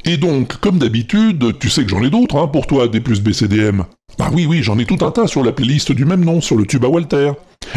Et 0.05 0.16
donc, 0.16 0.57
comme 0.61 0.79
d'habitude, 0.79 1.59
tu 1.59 1.68
sais 1.68 1.85
que 1.85 1.91
j'en 1.91 2.03
ai 2.03 2.09
d'autres, 2.09 2.37
hein, 2.37 2.47
pour 2.49 2.66
toi, 2.66 2.89
des 2.89 3.01
plus 3.01 3.20
BCDM. 3.20 3.83
Ah 4.18 4.31
oui, 4.33 4.47
oui, 4.47 4.62
j'en 4.62 4.79
ai 4.79 4.87
tout 4.87 5.05
un 5.05 5.11
tas 5.11 5.26
sur 5.26 5.45
la 5.45 5.53
playlist 5.53 5.93
du 5.93 6.07
même 6.07 6.24
nom, 6.24 6.41
sur 6.41 6.57
le 6.57 6.64
tube 6.64 6.85
à 6.85 6.89
Walter. 6.89 7.33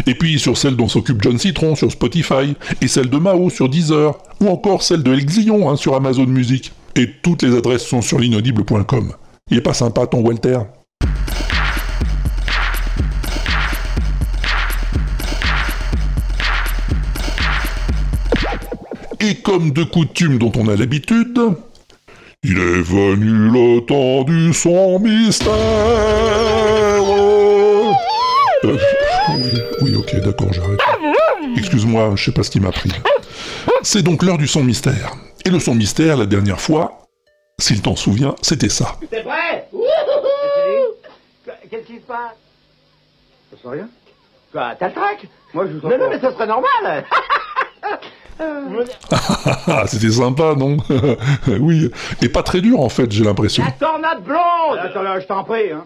Et 0.06 0.14
puis 0.14 0.38
sur 0.38 0.56
celle 0.56 0.76
dont 0.76 0.88
s'occupe 0.88 1.22
John 1.22 1.38
Citron 1.38 1.74
sur 1.74 1.90
Spotify, 1.90 2.54
et 2.80 2.88
celle 2.88 3.10
de 3.10 3.18
Mao 3.18 3.50
sur 3.50 3.68
Deezer, 3.68 4.18
ou 4.40 4.48
encore 4.48 4.82
celle 4.82 5.02
de 5.02 5.12
Elxion 5.12 5.70
hein, 5.70 5.76
sur 5.76 5.94
Amazon 5.94 6.26
Music. 6.26 6.72
Et 6.96 7.08
toutes 7.22 7.42
les 7.42 7.56
adresses 7.56 7.86
sont 7.86 8.02
sur 8.02 8.18
l'inaudible.com. 8.18 9.12
Il 9.50 9.58
est 9.58 9.62
pas 9.62 9.74
sympa 9.74 10.06
ton 10.06 10.20
Walter? 10.20 10.58
Et 19.20 19.36
comme 19.36 19.70
de 19.70 19.84
coutume 19.84 20.38
dont 20.38 20.52
on 20.56 20.66
a 20.68 20.74
l'habitude, 20.74 21.38
il 22.42 22.58
est 22.58 22.82
venu 22.82 23.50
le 23.50 23.80
temps 23.86 24.24
du 24.24 24.52
son 24.52 24.98
mystère. 24.98 25.52
Euh, 28.64 28.76
ok, 30.02 30.20
d'accord, 30.20 30.52
j'arrête. 30.52 30.80
Excuse-moi, 31.56 32.12
je 32.16 32.24
sais 32.24 32.32
pas 32.32 32.42
ce 32.42 32.50
qui 32.50 32.60
m'a 32.60 32.72
pris. 32.72 32.90
C'est 33.82 34.02
donc 34.02 34.22
l'heure 34.22 34.38
du 34.38 34.46
son 34.46 34.62
mystère. 34.62 35.12
Et 35.44 35.50
le 35.50 35.58
son 35.58 35.74
mystère, 35.74 36.16
la 36.16 36.26
dernière 36.26 36.60
fois, 36.60 37.06
s'il 37.58 37.82
t'en 37.82 37.96
souvient, 37.96 38.34
c'était 38.42 38.68
ça. 38.68 38.96
T'es 39.10 39.22
prêt 39.22 39.68
Qu'est-ce 41.70 41.86
qui 41.86 41.96
se 41.96 42.00
passe 42.00 42.36
Ça 43.50 43.56
sent 43.62 43.68
rien 43.68 43.88
Quoi 44.52 44.74
T'as 44.78 44.88
le 44.88 44.94
trac 44.94 45.26
Moi 45.54 45.66
je 45.66 45.78
vous 45.78 45.88
Non, 45.88 45.98
non, 45.98 46.10
mais 46.10 46.20
ça 46.20 46.32
serait 46.32 46.46
normal 46.46 47.04
Ah, 49.66 49.84
c'était 49.86 50.10
sympa, 50.10 50.54
non 50.56 50.76
Oui, 51.60 51.90
et 52.20 52.28
pas 52.28 52.42
très 52.42 52.60
dur 52.60 52.80
en 52.80 52.88
fait, 52.88 53.10
j'ai 53.10 53.24
l'impression. 53.24 53.64
La 53.64 53.70
tornade 53.72 54.22
blonde 54.22 54.78
Attends, 54.80 55.02
là, 55.02 55.20
je 55.20 55.26
t'en 55.26 55.44
prie, 55.44 55.70
hein. 55.70 55.84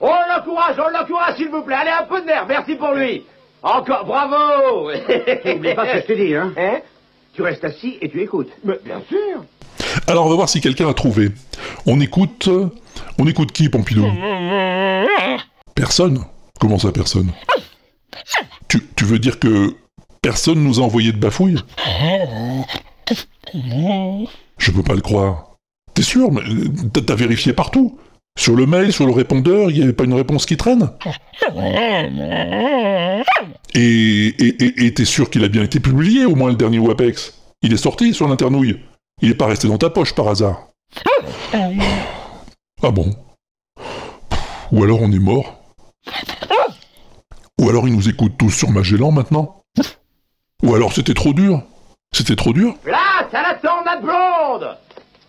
On 0.00 0.08
l'encourage, 0.08 0.76
on 0.78 0.90
l'encourage, 0.90 1.36
s'il 1.36 1.50
vous 1.50 1.62
plaît. 1.62 1.74
Allez, 1.74 1.90
un 1.90 2.04
peu 2.04 2.20
de 2.22 2.26
nerf, 2.26 2.46
merci 2.48 2.74
pour 2.76 2.92
lui. 2.92 3.24
Encore, 3.62 4.04
bravo 4.06 4.90
N'oublie 5.44 5.74
pas 5.74 5.86
ce 5.86 5.92
que 5.92 6.00
je 6.00 6.06
te 6.06 6.12
dis, 6.12 6.34
hein. 6.34 6.52
Tu 7.34 7.42
restes 7.42 7.64
assis 7.64 7.98
et 8.00 8.08
tu 8.08 8.20
écoutes. 8.22 8.50
Mais 8.64 8.78
bien 8.84 9.02
sûr 9.08 9.44
Alors 10.06 10.26
on 10.26 10.28
va 10.30 10.34
voir 10.34 10.48
si 10.48 10.60
quelqu'un 10.60 10.88
a 10.88 10.94
trouvé. 10.94 11.30
On 11.86 12.00
écoute... 12.00 12.48
On 13.18 13.26
écoute 13.26 13.52
qui, 13.52 13.68
Pompidou? 13.68 14.06
Personne 15.74 16.24
Comment 16.58 16.78
ça, 16.78 16.92
personne? 16.92 17.32
Tu, 18.68 18.86
tu 18.96 19.04
veux 19.04 19.18
dire 19.18 19.38
que 19.38 19.74
personne 20.20 20.62
nous 20.62 20.78
a 20.78 20.82
envoyé 20.82 21.12
de 21.12 21.18
bafouilles? 21.18 21.58
Je 24.58 24.70
peux 24.70 24.82
pas 24.82 24.94
le 24.94 25.00
croire. 25.00 25.56
T'es 25.94 26.02
sûr 26.02 26.30
Mais 26.30 26.42
T'as 26.92 27.14
vérifié 27.14 27.52
partout 27.52 27.98
Sur 28.38 28.56
le 28.56 28.66
mail, 28.66 28.92
sur 28.92 29.06
le 29.06 29.12
répondeur, 29.12 29.70
il 29.70 29.76
n'y 29.76 29.82
avait 29.82 29.92
pas 29.92 30.04
une 30.04 30.14
réponse 30.14 30.46
qui 30.46 30.56
traîne? 30.56 30.90
Et 33.74 34.92
t'es 34.94 35.04
sûr 35.04 35.28
qu'il 35.30 35.44
a 35.44 35.48
bien 35.48 35.62
été 35.62 35.80
publié, 35.80 36.24
au 36.24 36.34
moins 36.34 36.50
le 36.50 36.56
dernier 36.56 36.78
WAPEX? 36.78 37.34
Il 37.62 37.72
est 37.74 37.78
sorti 37.78 38.14
sur 38.14 38.28
l'internouille. 38.28 38.80
Il 39.20 39.30
est 39.30 39.34
pas 39.34 39.46
resté 39.46 39.68
dans 39.68 39.76
ta 39.76 39.90
poche 39.90 40.14
par 40.14 40.28
hasard. 40.28 40.68
Ah 42.82 42.90
bon? 42.90 43.14
Ou 44.72 44.84
alors 44.84 45.02
on 45.02 45.12
est 45.12 45.18
mort? 45.18 45.60
Ou 47.60 47.68
alors 47.68 47.86
ils 47.86 47.94
nous 47.94 48.08
écoutent 48.08 48.38
tous 48.38 48.50
sur 48.50 48.70
Magellan 48.70 49.10
maintenant? 49.12 49.60
Ou 50.62 50.74
alors 50.74 50.92
c'était 50.94 51.12
trop 51.12 51.34
dur? 51.34 51.62
C'était 52.12 52.36
trop 52.36 52.54
dur? 52.54 52.74
Là, 52.86 53.28
c'est 53.30 53.42
la 53.42 53.96
blonde 54.00 54.78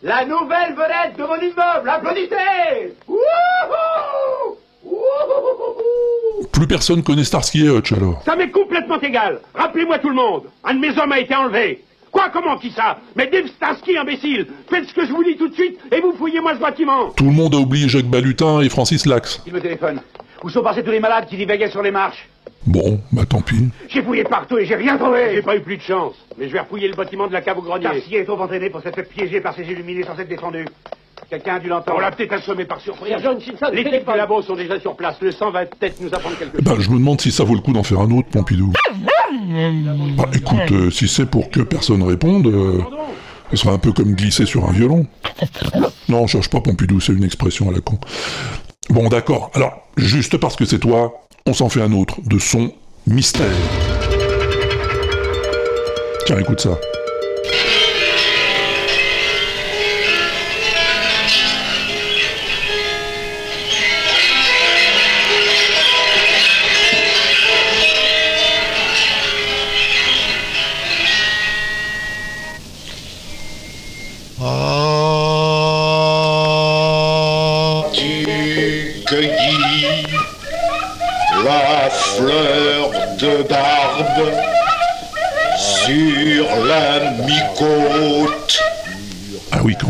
La 0.03 0.25
nouvelle 0.25 0.73
vedette 0.73 1.15
de 1.17 1.23
mon 1.23 1.35
immeuble 1.35 1.87
Applaudissez 1.89 2.95
Wouhou 3.07 4.57
Wouhou 4.83 6.47
Plus 6.51 6.65
personne 6.67 7.03
connaît 7.03 7.23
Starsky 7.23 7.65
et 7.65 7.69
Hutch 7.69 7.91
alors. 7.93 8.21
Ça 8.25 8.35
m'est 8.35 8.49
complètement 8.49 8.99
égal. 8.99 9.39
Rappelez-moi 9.53 9.99
tout 9.99 10.09
le 10.09 10.15
monde. 10.15 10.45
Un 10.63 10.73
de 10.73 10.79
mes 10.79 10.97
hommes 10.97 11.11
a 11.11 11.19
été 11.19 11.35
enlevé. 11.35 11.83
Quoi 12.11 12.29
Comment 12.33 12.57
Qui 12.57 12.71
ça 12.71 12.97
Mais 13.15 13.27
Dave 13.27 13.45
Starsky, 13.47 13.95
imbécile 13.95 14.47
Faites 14.69 14.85
ce 14.89 14.93
que 14.93 15.05
je 15.05 15.11
vous 15.13 15.23
dis 15.23 15.37
tout 15.37 15.47
de 15.49 15.53
suite 15.53 15.79
et 15.91 16.01
vous 16.01 16.13
fouillez-moi 16.17 16.55
ce 16.55 16.59
bâtiment. 16.59 17.09
Tout 17.11 17.25
le 17.25 17.31
monde 17.31 17.53
a 17.53 17.57
oublié 17.59 17.87
Jacques 17.87 18.05
Balutin 18.05 18.61
et 18.61 18.69
Francis 18.69 19.05
Lax. 19.05 19.41
Il 19.45 19.53
me 19.53 19.61
téléphone. 19.61 20.01
Où 20.43 20.49
sont 20.49 20.63
passés 20.63 20.83
tous 20.83 20.89
les 20.91 20.99
malades 20.99 21.27
qui 21.27 21.37
divaguaient 21.37 21.69
sur 21.69 21.83
les 21.83 21.91
marches 21.91 22.27
Bon, 22.65 22.99
bah 23.11 23.23
tant 23.27 23.41
pis. 23.41 23.69
J'ai 23.89 24.03
fouillé 24.03 24.23
partout 24.23 24.57
et 24.57 24.65
j'ai 24.65 24.75
rien 24.75 24.97
trouvé 24.97 25.31
J'ai 25.33 25.41
pas 25.41 25.55
eu 25.55 25.61
plus 25.61 25.77
de 25.77 25.81
chance. 25.81 26.13
Mais 26.37 26.47
je 26.47 26.53
vais 26.53 26.59
repouiller 26.59 26.87
le 26.87 26.95
bâtiment 26.95 27.27
de 27.27 27.33
la 27.33 27.41
cave 27.41 27.57
au 27.57 27.61
grenier. 27.61 27.83
Tarsier 27.85 28.19
est 28.19 28.25
trop 28.25 28.39
entraîné 28.39 28.69
pour 28.69 28.81
s'être 28.81 28.95
fait 28.95 29.03
piéger 29.09 29.41
par 29.41 29.55
ces 29.55 29.63
illuminés 29.63 30.03
sans 30.03 30.17
être 30.19 30.29
défendu. 30.29 30.65
Quelqu'un 31.29 31.55
a 31.55 31.59
dû 31.59 31.69
l'entendre. 31.69 31.97
On 31.97 32.01
l'a 32.01 32.11
peut-être 32.11 32.33
assommé 32.33 32.65
par 32.65 32.79
surprise. 32.81 33.13
Simpson, 33.13 33.71
Les 33.73 33.83
types 33.83 34.05
du 34.09 34.17
labo 34.17 34.41
sont 34.41 34.55
déjà 34.55 34.79
sur 34.79 34.95
place. 34.95 35.15
Le 35.21 35.31
sang 35.31 35.49
va 35.49 35.65
peut-être 35.65 35.99
nous 36.01 36.09
apprendre 36.13 36.37
quelque 36.37 36.57
Eh 36.59 36.63
chose. 36.63 36.75
ben, 36.75 36.79
je 36.81 36.89
me 36.91 36.97
demande 36.97 37.19
si 37.21 37.31
ça 37.31 37.43
vaut 37.43 37.55
le 37.55 37.61
coup 37.61 37.73
d'en 37.73 37.83
faire 37.83 37.99
un 38.01 38.11
autre, 38.11 38.27
Pompidou. 38.29 38.73
Bah 40.17 40.25
écoute, 40.33 40.71
euh, 40.71 40.91
si 40.91 41.07
c'est 41.07 41.25
pour 41.25 41.49
que 41.49 41.61
personne 41.61 42.03
réponde, 42.03 42.47
euh, 42.47 42.81
ce 43.51 43.57
sera 43.57 43.73
un 43.73 43.77
peu 43.77 43.91
comme 43.93 44.13
glisser 44.13 44.45
sur 44.45 44.65
un 44.67 44.71
violon. 44.71 45.05
Non, 46.09 46.27
cherche 46.27 46.49
pas 46.49 46.59
Pompidou, 46.59 46.99
c'est 46.99 47.13
une 47.13 47.23
expression 47.23 47.69
à 47.69 47.73
la 47.73 47.79
con. 47.79 47.97
Bon, 48.89 49.07
d'accord. 49.07 49.51
Alors, 49.53 49.73
juste 49.97 50.37
parce 50.37 50.55
que 50.57 50.65
c'est 50.65 50.79
toi, 50.79 51.13
on 51.45 51.53
s'en 51.53 51.69
fait 51.69 51.81
un 51.81 51.91
autre, 51.93 52.19
de 52.25 52.39
son 52.39 52.71
mystère. 53.07 53.47
Tiens, 56.25 56.39
écoute 56.39 56.61
ça. 56.61 56.77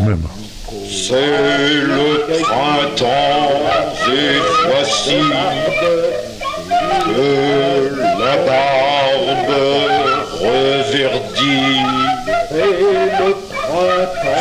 Même. 0.02 0.26
C'est 0.88 1.16
le 1.16 2.42
printemps 2.42 3.50
et 4.08 4.40
voici 4.68 5.20
que 7.06 7.24
la 8.20 8.36
barbe 8.46 9.56
reverdit. 10.40 11.82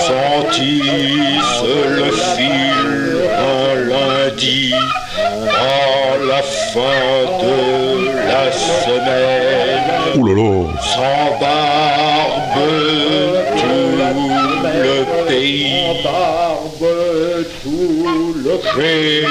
Sentisse 0.07 1.64
le 1.88 2.12
fil 2.12 2.82
un 3.38 3.76
lundi 3.89 4.74
la 6.28 6.41
fin 6.41 7.26
de 7.41 7.57
la 8.28 8.51
semaine. 8.51 9.91
Là 10.16 10.34
là 11.41 11.71
pays. 18.76 18.76
J'ai 18.76 19.26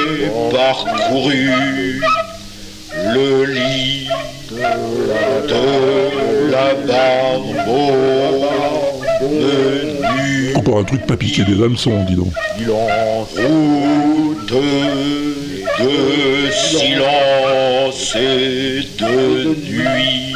parcouru 0.50 2.00
le 3.14 3.44
lit 3.44 4.08
de 4.50 4.56
la 6.50 6.74
barbe. 6.86 7.56
Encore 10.56 10.78
un 10.78 10.84
truc 10.84 11.06
pas 11.06 11.16
piqué 11.16 11.44
des 11.44 11.62
hameçons, 11.62 12.02
dis 12.04 12.16
donc. 12.16 12.32
Route 13.36 14.52
de 15.78 16.50
silence 16.50 18.16
et 18.16 18.82
de 18.98 19.54
nuit. 19.54 20.32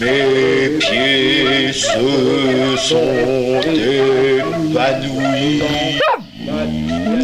Mes 0.00 0.78
pieds 0.78 1.72
se 1.72 2.76
sont 2.78 3.49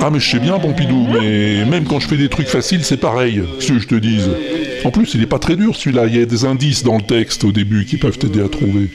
Ah 0.06 0.10
mais 0.12 0.20
je 0.20 0.30
sais 0.30 0.38
bien 0.38 0.56
Pompidou, 0.60 1.04
mais 1.20 1.64
même 1.64 1.84
quand 1.84 1.98
je 1.98 2.06
fais 2.06 2.16
des 2.16 2.28
trucs 2.28 2.46
faciles, 2.46 2.84
c'est 2.84 2.96
pareil, 2.96 3.42
ce 3.58 3.72
que 3.72 3.80
je 3.80 3.88
te 3.88 3.96
dise. 3.96 4.30
En 4.84 4.92
plus, 4.92 5.14
il 5.14 5.22
est 5.22 5.26
pas 5.26 5.40
très 5.40 5.56
dur 5.56 5.74
celui-là, 5.74 6.06
il 6.06 6.16
y 6.16 6.22
a 6.22 6.26
des 6.26 6.44
indices 6.44 6.84
dans 6.84 6.94
le 6.94 7.02
texte 7.02 7.42
au 7.42 7.50
début 7.50 7.84
qui 7.86 7.96
peuvent 7.96 8.16
t'aider 8.16 8.40
à 8.40 8.48
trouver. 8.48 8.88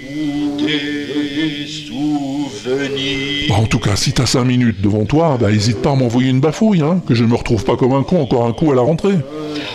Bah, 3.49 3.55
en 3.57 3.65
tout 3.65 3.79
cas, 3.79 3.97
si 3.97 4.13
t'as 4.13 4.25
5 4.25 4.45
minutes 4.45 4.81
devant 4.81 5.03
toi, 5.03 5.37
bah 5.37 5.51
hésite 5.51 5.81
pas 5.81 5.91
à 5.91 5.95
m'envoyer 5.95 6.29
une 6.29 6.39
bafouille, 6.39 6.81
hein, 6.81 7.01
que 7.05 7.13
je 7.13 7.25
ne 7.25 7.29
me 7.29 7.35
retrouve 7.35 7.65
pas 7.65 7.75
comme 7.75 7.91
un 7.91 8.03
con 8.03 8.21
encore 8.21 8.45
un 8.45 8.53
coup 8.53 8.71
à 8.71 8.75
la 8.75 8.81
rentrée. 8.81 9.17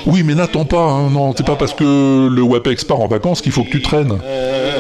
Oui, 0.07 0.22
mais 0.24 0.34
n'attends 0.34 0.64
pas, 0.64 0.89
hein, 0.89 1.11
non, 1.11 1.34
c'est 1.37 1.45
pas 1.45 1.57
parce 1.57 1.74
que 1.74 2.28
le 2.28 2.43
WAPEX 2.43 2.84
part 2.84 3.01
en 3.01 3.09
vacances 3.09 3.43
qu'il 3.43 3.53
faut 3.53 3.64
que 3.64 3.70
tu 3.70 3.82
traînes. 3.82 4.16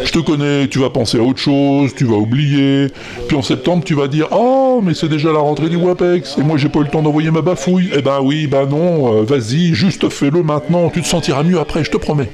Je 0.04 0.12
te 0.12 0.20
connais, 0.20 0.68
tu 0.68 0.78
vas 0.78 0.88
penser 0.88 1.18
à 1.18 1.22
autre 1.22 1.40
chose, 1.40 1.94
tu 1.94 2.04
vas 2.04 2.16
oublier, 2.16 2.86
puis 3.26 3.36
en 3.36 3.42
septembre 3.42 3.82
tu 3.84 3.94
vas 3.94 4.08
dire 4.08 4.28
Oh, 4.30 4.55
mais 4.86 4.94
c'est 4.94 5.08
déjà 5.08 5.32
la 5.32 5.40
rentrée 5.40 5.68
du 5.68 5.76
WAPEX, 5.76 6.38
et 6.38 6.42
moi 6.42 6.56
j'ai 6.56 6.68
pas 6.68 6.78
eu 6.80 6.84
le 6.84 6.88
temps 6.88 7.02
d'envoyer 7.02 7.30
ma 7.30 7.42
bafouille. 7.42 7.90
Eh 7.94 8.02
ben 8.02 8.20
oui, 8.22 8.46
bah 8.46 8.66
non, 8.66 9.20
euh, 9.20 9.22
vas-y, 9.24 9.74
juste 9.74 10.08
fais-le 10.08 10.42
maintenant, 10.42 10.88
tu 10.90 11.02
te 11.02 11.06
sentiras 11.06 11.42
mieux 11.42 11.58
après, 11.58 11.84
je 11.84 11.90
te 11.90 11.96
promets. 11.96 12.30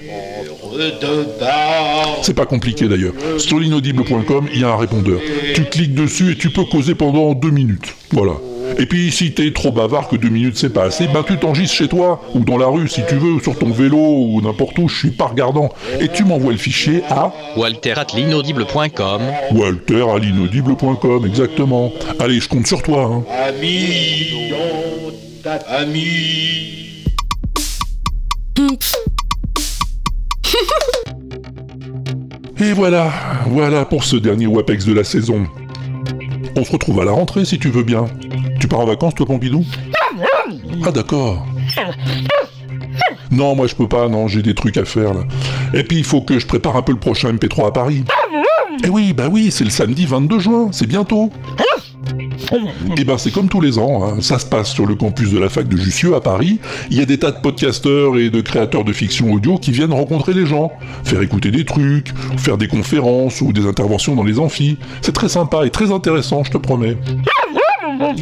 C'est 2.22 2.34
pas 2.34 2.46
compliqué 2.46 2.88
d'ailleurs. 2.88 3.12
Sur 3.38 3.58
l'inaudible.com, 3.58 4.48
il 4.54 4.60
y 4.60 4.64
a 4.64 4.70
un 4.72 4.76
répondeur. 4.76 5.20
Tu 5.54 5.64
cliques 5.64 5.94
dessus 5.94 6.32
et 6.32 6.36
tu 6.36 6.50
peux 6.50 6.64
causer 6.64 6.94
pendant 6.94 7.34
deux 7.34 7.50
minutes. 7.50 7.94
Voilà. 8.12 8.32
Et 8.78 8.86
puis 8.86 9.10
si 9.12 9.32
t'es 9.32 9.52
trop 9.52 9.70
bavard 9.70 10.08
que 10.08 10.16
deux 10.16 10.28
minutes 10.28 10.56
c'est 10.56 10.72
pas 10.72 10.84
assez, 10.84 11.06
ben 11.08 11.22
tu 11.26 11.38
t'enregistres 11.38 11.74
chez 11.74 11.88
toi, 11.88 12.20
ou 12.34 12.40
dans 12.40 12.58
la 12.58 12.66
rue 12.66 12.88
si 12.88 13.02
tu 13.08 13.16
veux, 13.16 13.40
sur 13.40 13.58
ton 13.58 13.70
vélo, 13.70 13.96
ou 13.98 14.40
n'importe 14.42 14.78
où, 14.78 14.88
je 14.88 14.98
suis 14.98 15.10
pas 15.10 15.26
regardant. 15.26 15.70
Et 16.00 16.08
tu 16.08 16.24
m'envoies 16.24 16.52
le 16.52 16.58
fichier 16.58 17.02
à 17.10 17.32
Walter 17.56 17.94
at 17.96 18.06
l'inaudible.com. 18.14 19.22
Walter 19.52 20.04
à 20.14 20.18
l'inaudible.com, 20.18 21.26
exactement. 21.26 21.92
Allez, 22.18 22.40
je 22.40 22.48
compte 22.48 22.66
sur 22.66 22.82
toi. 22.82 23.04
Hein. 23.04 23.24
Ami, 23.48 24.52
ami. 25.68 26.82
Et 32.60 32.72
voilà, 32.74 33.10
voilà 33.48 33.84
pour 33.84 34.04
ce 34.04 34.16
dernier 34.16 34.46
WAPEX 34.46 34.84
de 34.84 34.92
la 34.92 35.02
saison. 35.02 35.46
On 36.54 36.64
se 36.64 36.70
retrouve 36.70 37.00
à 37.00 37.04
la 37.04 37.10
rentrée 37.12 37.44
si 37.44 37.58
tu 37.58 37.70
veux 37.70 37.82
bien. 37.82 38.06
Tu 38.62 38.68
pars 38.68 38.78
en 38.78 38.86
vacances 38.86 39.16
toi 39.16 39.26
Pompidou 39.26 39.64
Ah 40.84 40.92
d'accord. 40.92 41.44
Non, 43.32 43.56
moi 43.56 43.66
je 43.66 43.74
peux 43.74 43.88
pas, 43.88 44.08
non, 44.08 44.28
j'ai 44.28 44.40
des 44.40 44.54
trucs 44.54 44.76
à 44.76 44.84
faire 44.84 45.14
là. 45.14 45.22
Et 45.74 45.82
puis 45.82 45.98
il 45.98 46.04
faut 46.04 46.20
que 46.20 46.38
je 46.38 46.46
prépare 46.46 46.76
un 46.76 46.82
peu 46.82 46.92
le 46.92 46.98
prochain 47.00 47.32
MP3 47.32 47.66
à 47.66 47.70
Paris. 47.72 48.04
Eh 48.84 48.88
oui, 48.88 49.14
bah 49.14 49.26
oui, 49.28 49.50
c'est 49.50 49.64
le 49.64 49.70
samedi 49.70 50.06
22 50.06 50.38
juin, 50.38 50.68
c'est 50.70 50.86
bientôt. 50.86 51.32
Et 52.96 53.02
ben 53.02 53.18
c'est 53.18 53.32
comme 53.32 53.48
tous 53.48 53.60
les 53.60 53.80
ans, 53.80 54.04
hein. 54.04 54.20
ça 54.20 54.38
se 54.38 54.46
passe 54.46 54.70
sur 54.70 54.86
le 54.86 54.94
campus 54.94 55.32
de 55.32 55.40
la 55.40 55.48
fac 55.48 55.66
de 55.66 55.76
Jussieu 55.76 56.14
à 56.14 56.20
Paris. 56.20 56.60
Il 56.88 56.96
y 56.96 57.02
a 57.02 57.04
des 57.04 57.18
tas 57.18 57.32
de 57.32 57.40
podcasteurs 57.40 58.16
et 58.16 58.30
de 58.30 58.40
créateurs 58.42 58.84
de 58.84 58.92
fiction 58.92 59.32
audio 59.32 59.58
qui 59.58 59.72
viennent 59.72 59.92
rencontrer 59.92 60.34
les 60.34 60.46
gens, 60.46 60.70
faire 61.02 61.20
écouter 61.20 61.50
des 61.50 61.64
trucs, 61.64 62.12
faire 62.36 62.58
des 62.58 62.68
conférences 62.68 63.40
ou 63.40 63.52
des 63.52 63.66
interventions 63.66 64.14
dans 64.14 64.24
les 64.24 64.38
amphis. 64.38 64.78
C'est 65.00 65.12
très 65.12 65.28
sympa 65.28 65.66
et 65.66 65.70
très 65.70 65.90
intéressant, 65.90 66.44
je 66.44 66.52
te 66.52 66.58
promets. 66.58 66.96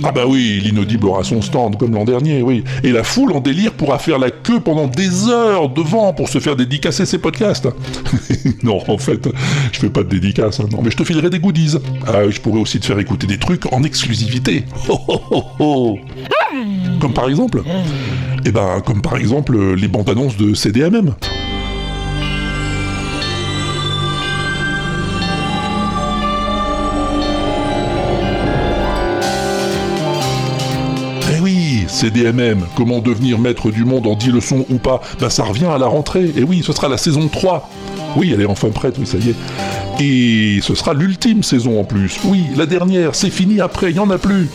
Ah 0.02 0.12
bah 0.12 0.24
oui, 0.26 0.60
l'inaudible 0.62 1.06
aura 1.06 1.24
son 1.24 1.42
stand 1.42 1.76
comme 1.78 1.94
l'an 1.94 2.04
dernier, 2.04 2.42
oui. 2.42 2.64
Et 2.82 2.92
la 2.92 3.04
foule 3.04 3.32
en 3.32 3.40
délire 3.40 3.72
pourra 3.72 3.98
faire 3.98 4.18
la 4.18 4.30
queue 4.30 4.60
pendant 4.60 4.86
des 4.86 5.28
heures 5.28 5.68
devant 5.68 6.12
pour 6.12 6.28
se 6.28 6.38
faire 6.38 6.56
dédicacer 6.56 7.06
ses 7.06 7.18
podcasts. 7.18 7.68
non, 8.62 8.80
en 8.88 8.98
fait, 8.98 9.28
je 9.72 9.78
fais 9.78 9.90
pas 9.90 10.02
de 10.02 10.08
dédicace, 10.08 10.60
hein, 10.60 10.66
non, 10.70 10.80
mais 10.82 10.90
je 10.90 10.96
te 10.96 11.04
filerai 11.04 11.30
des 11.30 11.38
goodies. 11.38 11.76
Ah, 12.06 12.28
je 12.28 12.40
pourrais 12.40 12.60
aussi 12.60 12.80
te 12.80 12.86
faire 12.86 12.98
écouter 12.98 13.26
des 13.26 13.38
trucs 13.38 13.72
en 13.72 13.82
exclusivité. 13.82 14.64
Oh, 14.88 15.44
oh. 15.58 15.98
Comme 17.00 17.14
par 17.14 17.28
exemple 17.28 17.62
Eh 18.44 18.50
ben, 18.50 18.80
comme 18.84 19.02
par 19.02 19.16
exemple 19.16 19.74
les 19.74 19.88
bandes 19.88 20.08
annonces 20.08 20.36
de 20.36 20.54
CDMM. 20.54 21.14
CDMM, 32.00 32.64
comment 32.76 33.00
devenir 33.00 33.38
maître 33.38 33.70
du 33.70 33.84
monde 33.84 34.06
en 34.06 34.14
10 34.14 34.30
leçons 34.30 34.64
ou 34.70 34.78
pas 34.78 35.02
Bah 35.20 35.28
ça 35.28 35.44
revient 35.44 35.66
à 35.66 35.76
la 35.76 35.86
rentrée, 35.86 36.32
et 36.34 36.42
oui, 36.42 36.62
ce 36.64 36.72
sera 36.72 36.88
la 36.88 36.96
saison 36.96 37.28
3. 37.28 37.68
Oui, 38.16 38.30
elle 38.32 38.40
est 38.40 38.46
enfin 38.46 38.70
prête, 38.70 38.96
oui, 38.98 39.04
ça 39.04 39.18
y 39.18 39.28
est. 39.28 39.34
Et 40.02 40.62
ce 40.62 40.74
sera 40.74 40.94
l'ultime 40.94 41.42
saison 41.42 41.78
en 41.78 41.84
plus. 41.84 42.18
Oui, 42.24 42.44
la 42.56 42.64
dernière, 42.64 43.14
c'est 43.14 43.28
fini 43.28 43.60
après, 43.60 43.90
il 43.90 43.92
n'y 43.92 44.00
en 44.00 44.08
a 44.08 44.16
plus. 44.16 44.48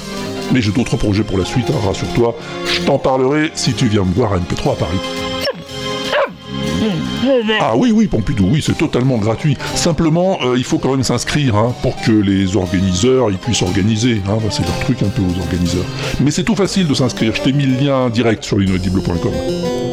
Mais 0.53 0.61
j'ai 0.63 0.71
d'autres 0.71 0.97
projets 0.97 1.23
pour 1.23 1.37
la 1.37 1.45
suite, 1.45 1.69
hein, 1.69 1.87
rassure-toi. 1.87 2.35
Je 2.65 2.81
t'en 2.81 2.97
parlerai 2.97 3.51
si 3.53 3.73
tu 3.73 3.89
viens 3.89 4.05
me 4.05 4.13
voir 4.13 4.33
à 4.33 4.37
MP3 4.37 4.71
à 4.71 4.75
Paris. 4.77 5.24
Ah 7.59 7.75
oui, 7.75 7.91
oui, 7.91 8.07
Pompidou, 8.07 8.49
oui, 8.51 8.63
c'est 8.65 8.77
totalement 8.77 9.17
gratuit. 9.17 9.57
Simplement, 9.75 10.39
euh, 10.43 10.57
il 10.57 10.63
faut 10.63 10.77
quand 10.77 10.91
même 10.91 11.03
s'inscrire 11.03 11.55
hein, 11.55 11.73
pour 11.81 11.95
que 12.01 12.11
les 12.11 12.55
organiseurs 12.55 13.31
ils 13.31 13.37
puissent 13.37 13.61
organiser. 13.61 14.21
Hein, 14.27 14.37
bah, 14.41 14.49
c'est 14.49 14.63
leur 14.63 14.79
truc 14.79 15.01
un 15.03 15.09
peu 15.09 15.21
aux 15.21 15.39
organiseurs. 15.41 15.85
Mais 16.21 16.31
c'est 16.31 16.43
tout 16.43 16.55
facile 16.55 16.87
de 16.87 16.93
s'inscrire. 16.93 17.35
Je 17.35 17.41
t'ai 17.41 17.53
mis 17.53 17.65
le 17.65 17.77
lien 17.77 18.09
direct 18.09 18.43
sur 18.43 18.57
l'inaudible.com. 18.57 19.31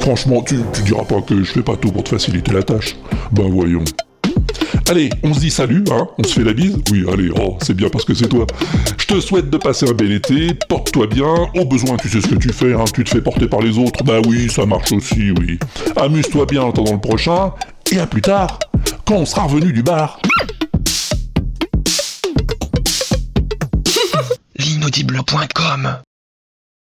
Franchement, 0.01 0.43
tu, 0.43 0.59
tu 0.72 0.82
diras 0.82 1.05
pas 1.05 1.20
que 1.20 1.43
je 1.43 1.53
fais 1.53 1.62
pas 1.62 1.76
tout 1.76 1.93
pour 1.93 2.05
te 2.05 2.11
faciliter 2.11 2.53
la 2.53 2.62
tâche. 2.62 2.97
Ben 3.32 3.49
voyons. 3.49 3.84
Allez, 4.88 5.10
on 5.22 5.32
se 5.32 5.40
dit 5.40 5.50
salut, 5.50 5.84
hein. 5.90 6.06
On 6.18 6.22
se 6.22 6.34
fait 6.34 6.44
la 6.44 6.52
bise. 6.52 6.76
Oui, 6.90 7.04
allez, 7.12 7.30
oh, 7.36 7.56
c'est 7.62 7.74
bien 7.74 7.88
parce 7.88 8.04
que 8.04 8.14
c'est 8.14 8.28
toi. 8.28 8.46
Je 8.98 9.06
te 9.06 9.20
souhaite 9.20 9.50
de 9.50 9.56
passer 9.56 9.88
un 9.88 9.92
bel 9.92 10.12
été, 10.12 10.54
porte-toi 10.68 11.06
bien, 11.06 11.48
au 11.54 11.64
besoin 11.64 11.96
tu 11.96 12.08
sais 12.08 12.20
ce 12.20 12.28
que 12.28 12.34
tu 12.34 12.52
fais, 12.52 12.74
hein, 12.74 12.84
tu 12.92 13.04
te 13.04 13.10
fais 13.10 13.20
porter 13.20 13.46
par 13.46 13.60
les 13.60 13.78
autres, 13.78 14.02
bah 14.04 14.20
oui, 14.26 14.50
ça 14.50 14.66
marche 14.66 14.92
aussi, 14.92 15.30
oui. 15.38 15.58
Amuse-toi 15.96 16.46
bien 16.46 16.62
en 16.62 16.70
attendant 16.70 16.94
le 16.94 17.00
prochain, 17.00 17.52
et 17.90 17.98
à 17.98 18.06
plus 18.06 18.22
tard, 18.22 18.58
quand 19.06 19.16
on 19.16 19.26
sera 19.26 19.42
revenu 19.42 19.72
du 19.72 19.82
bar. 19.82 20.20
L'inaudible.com 24.56 25.98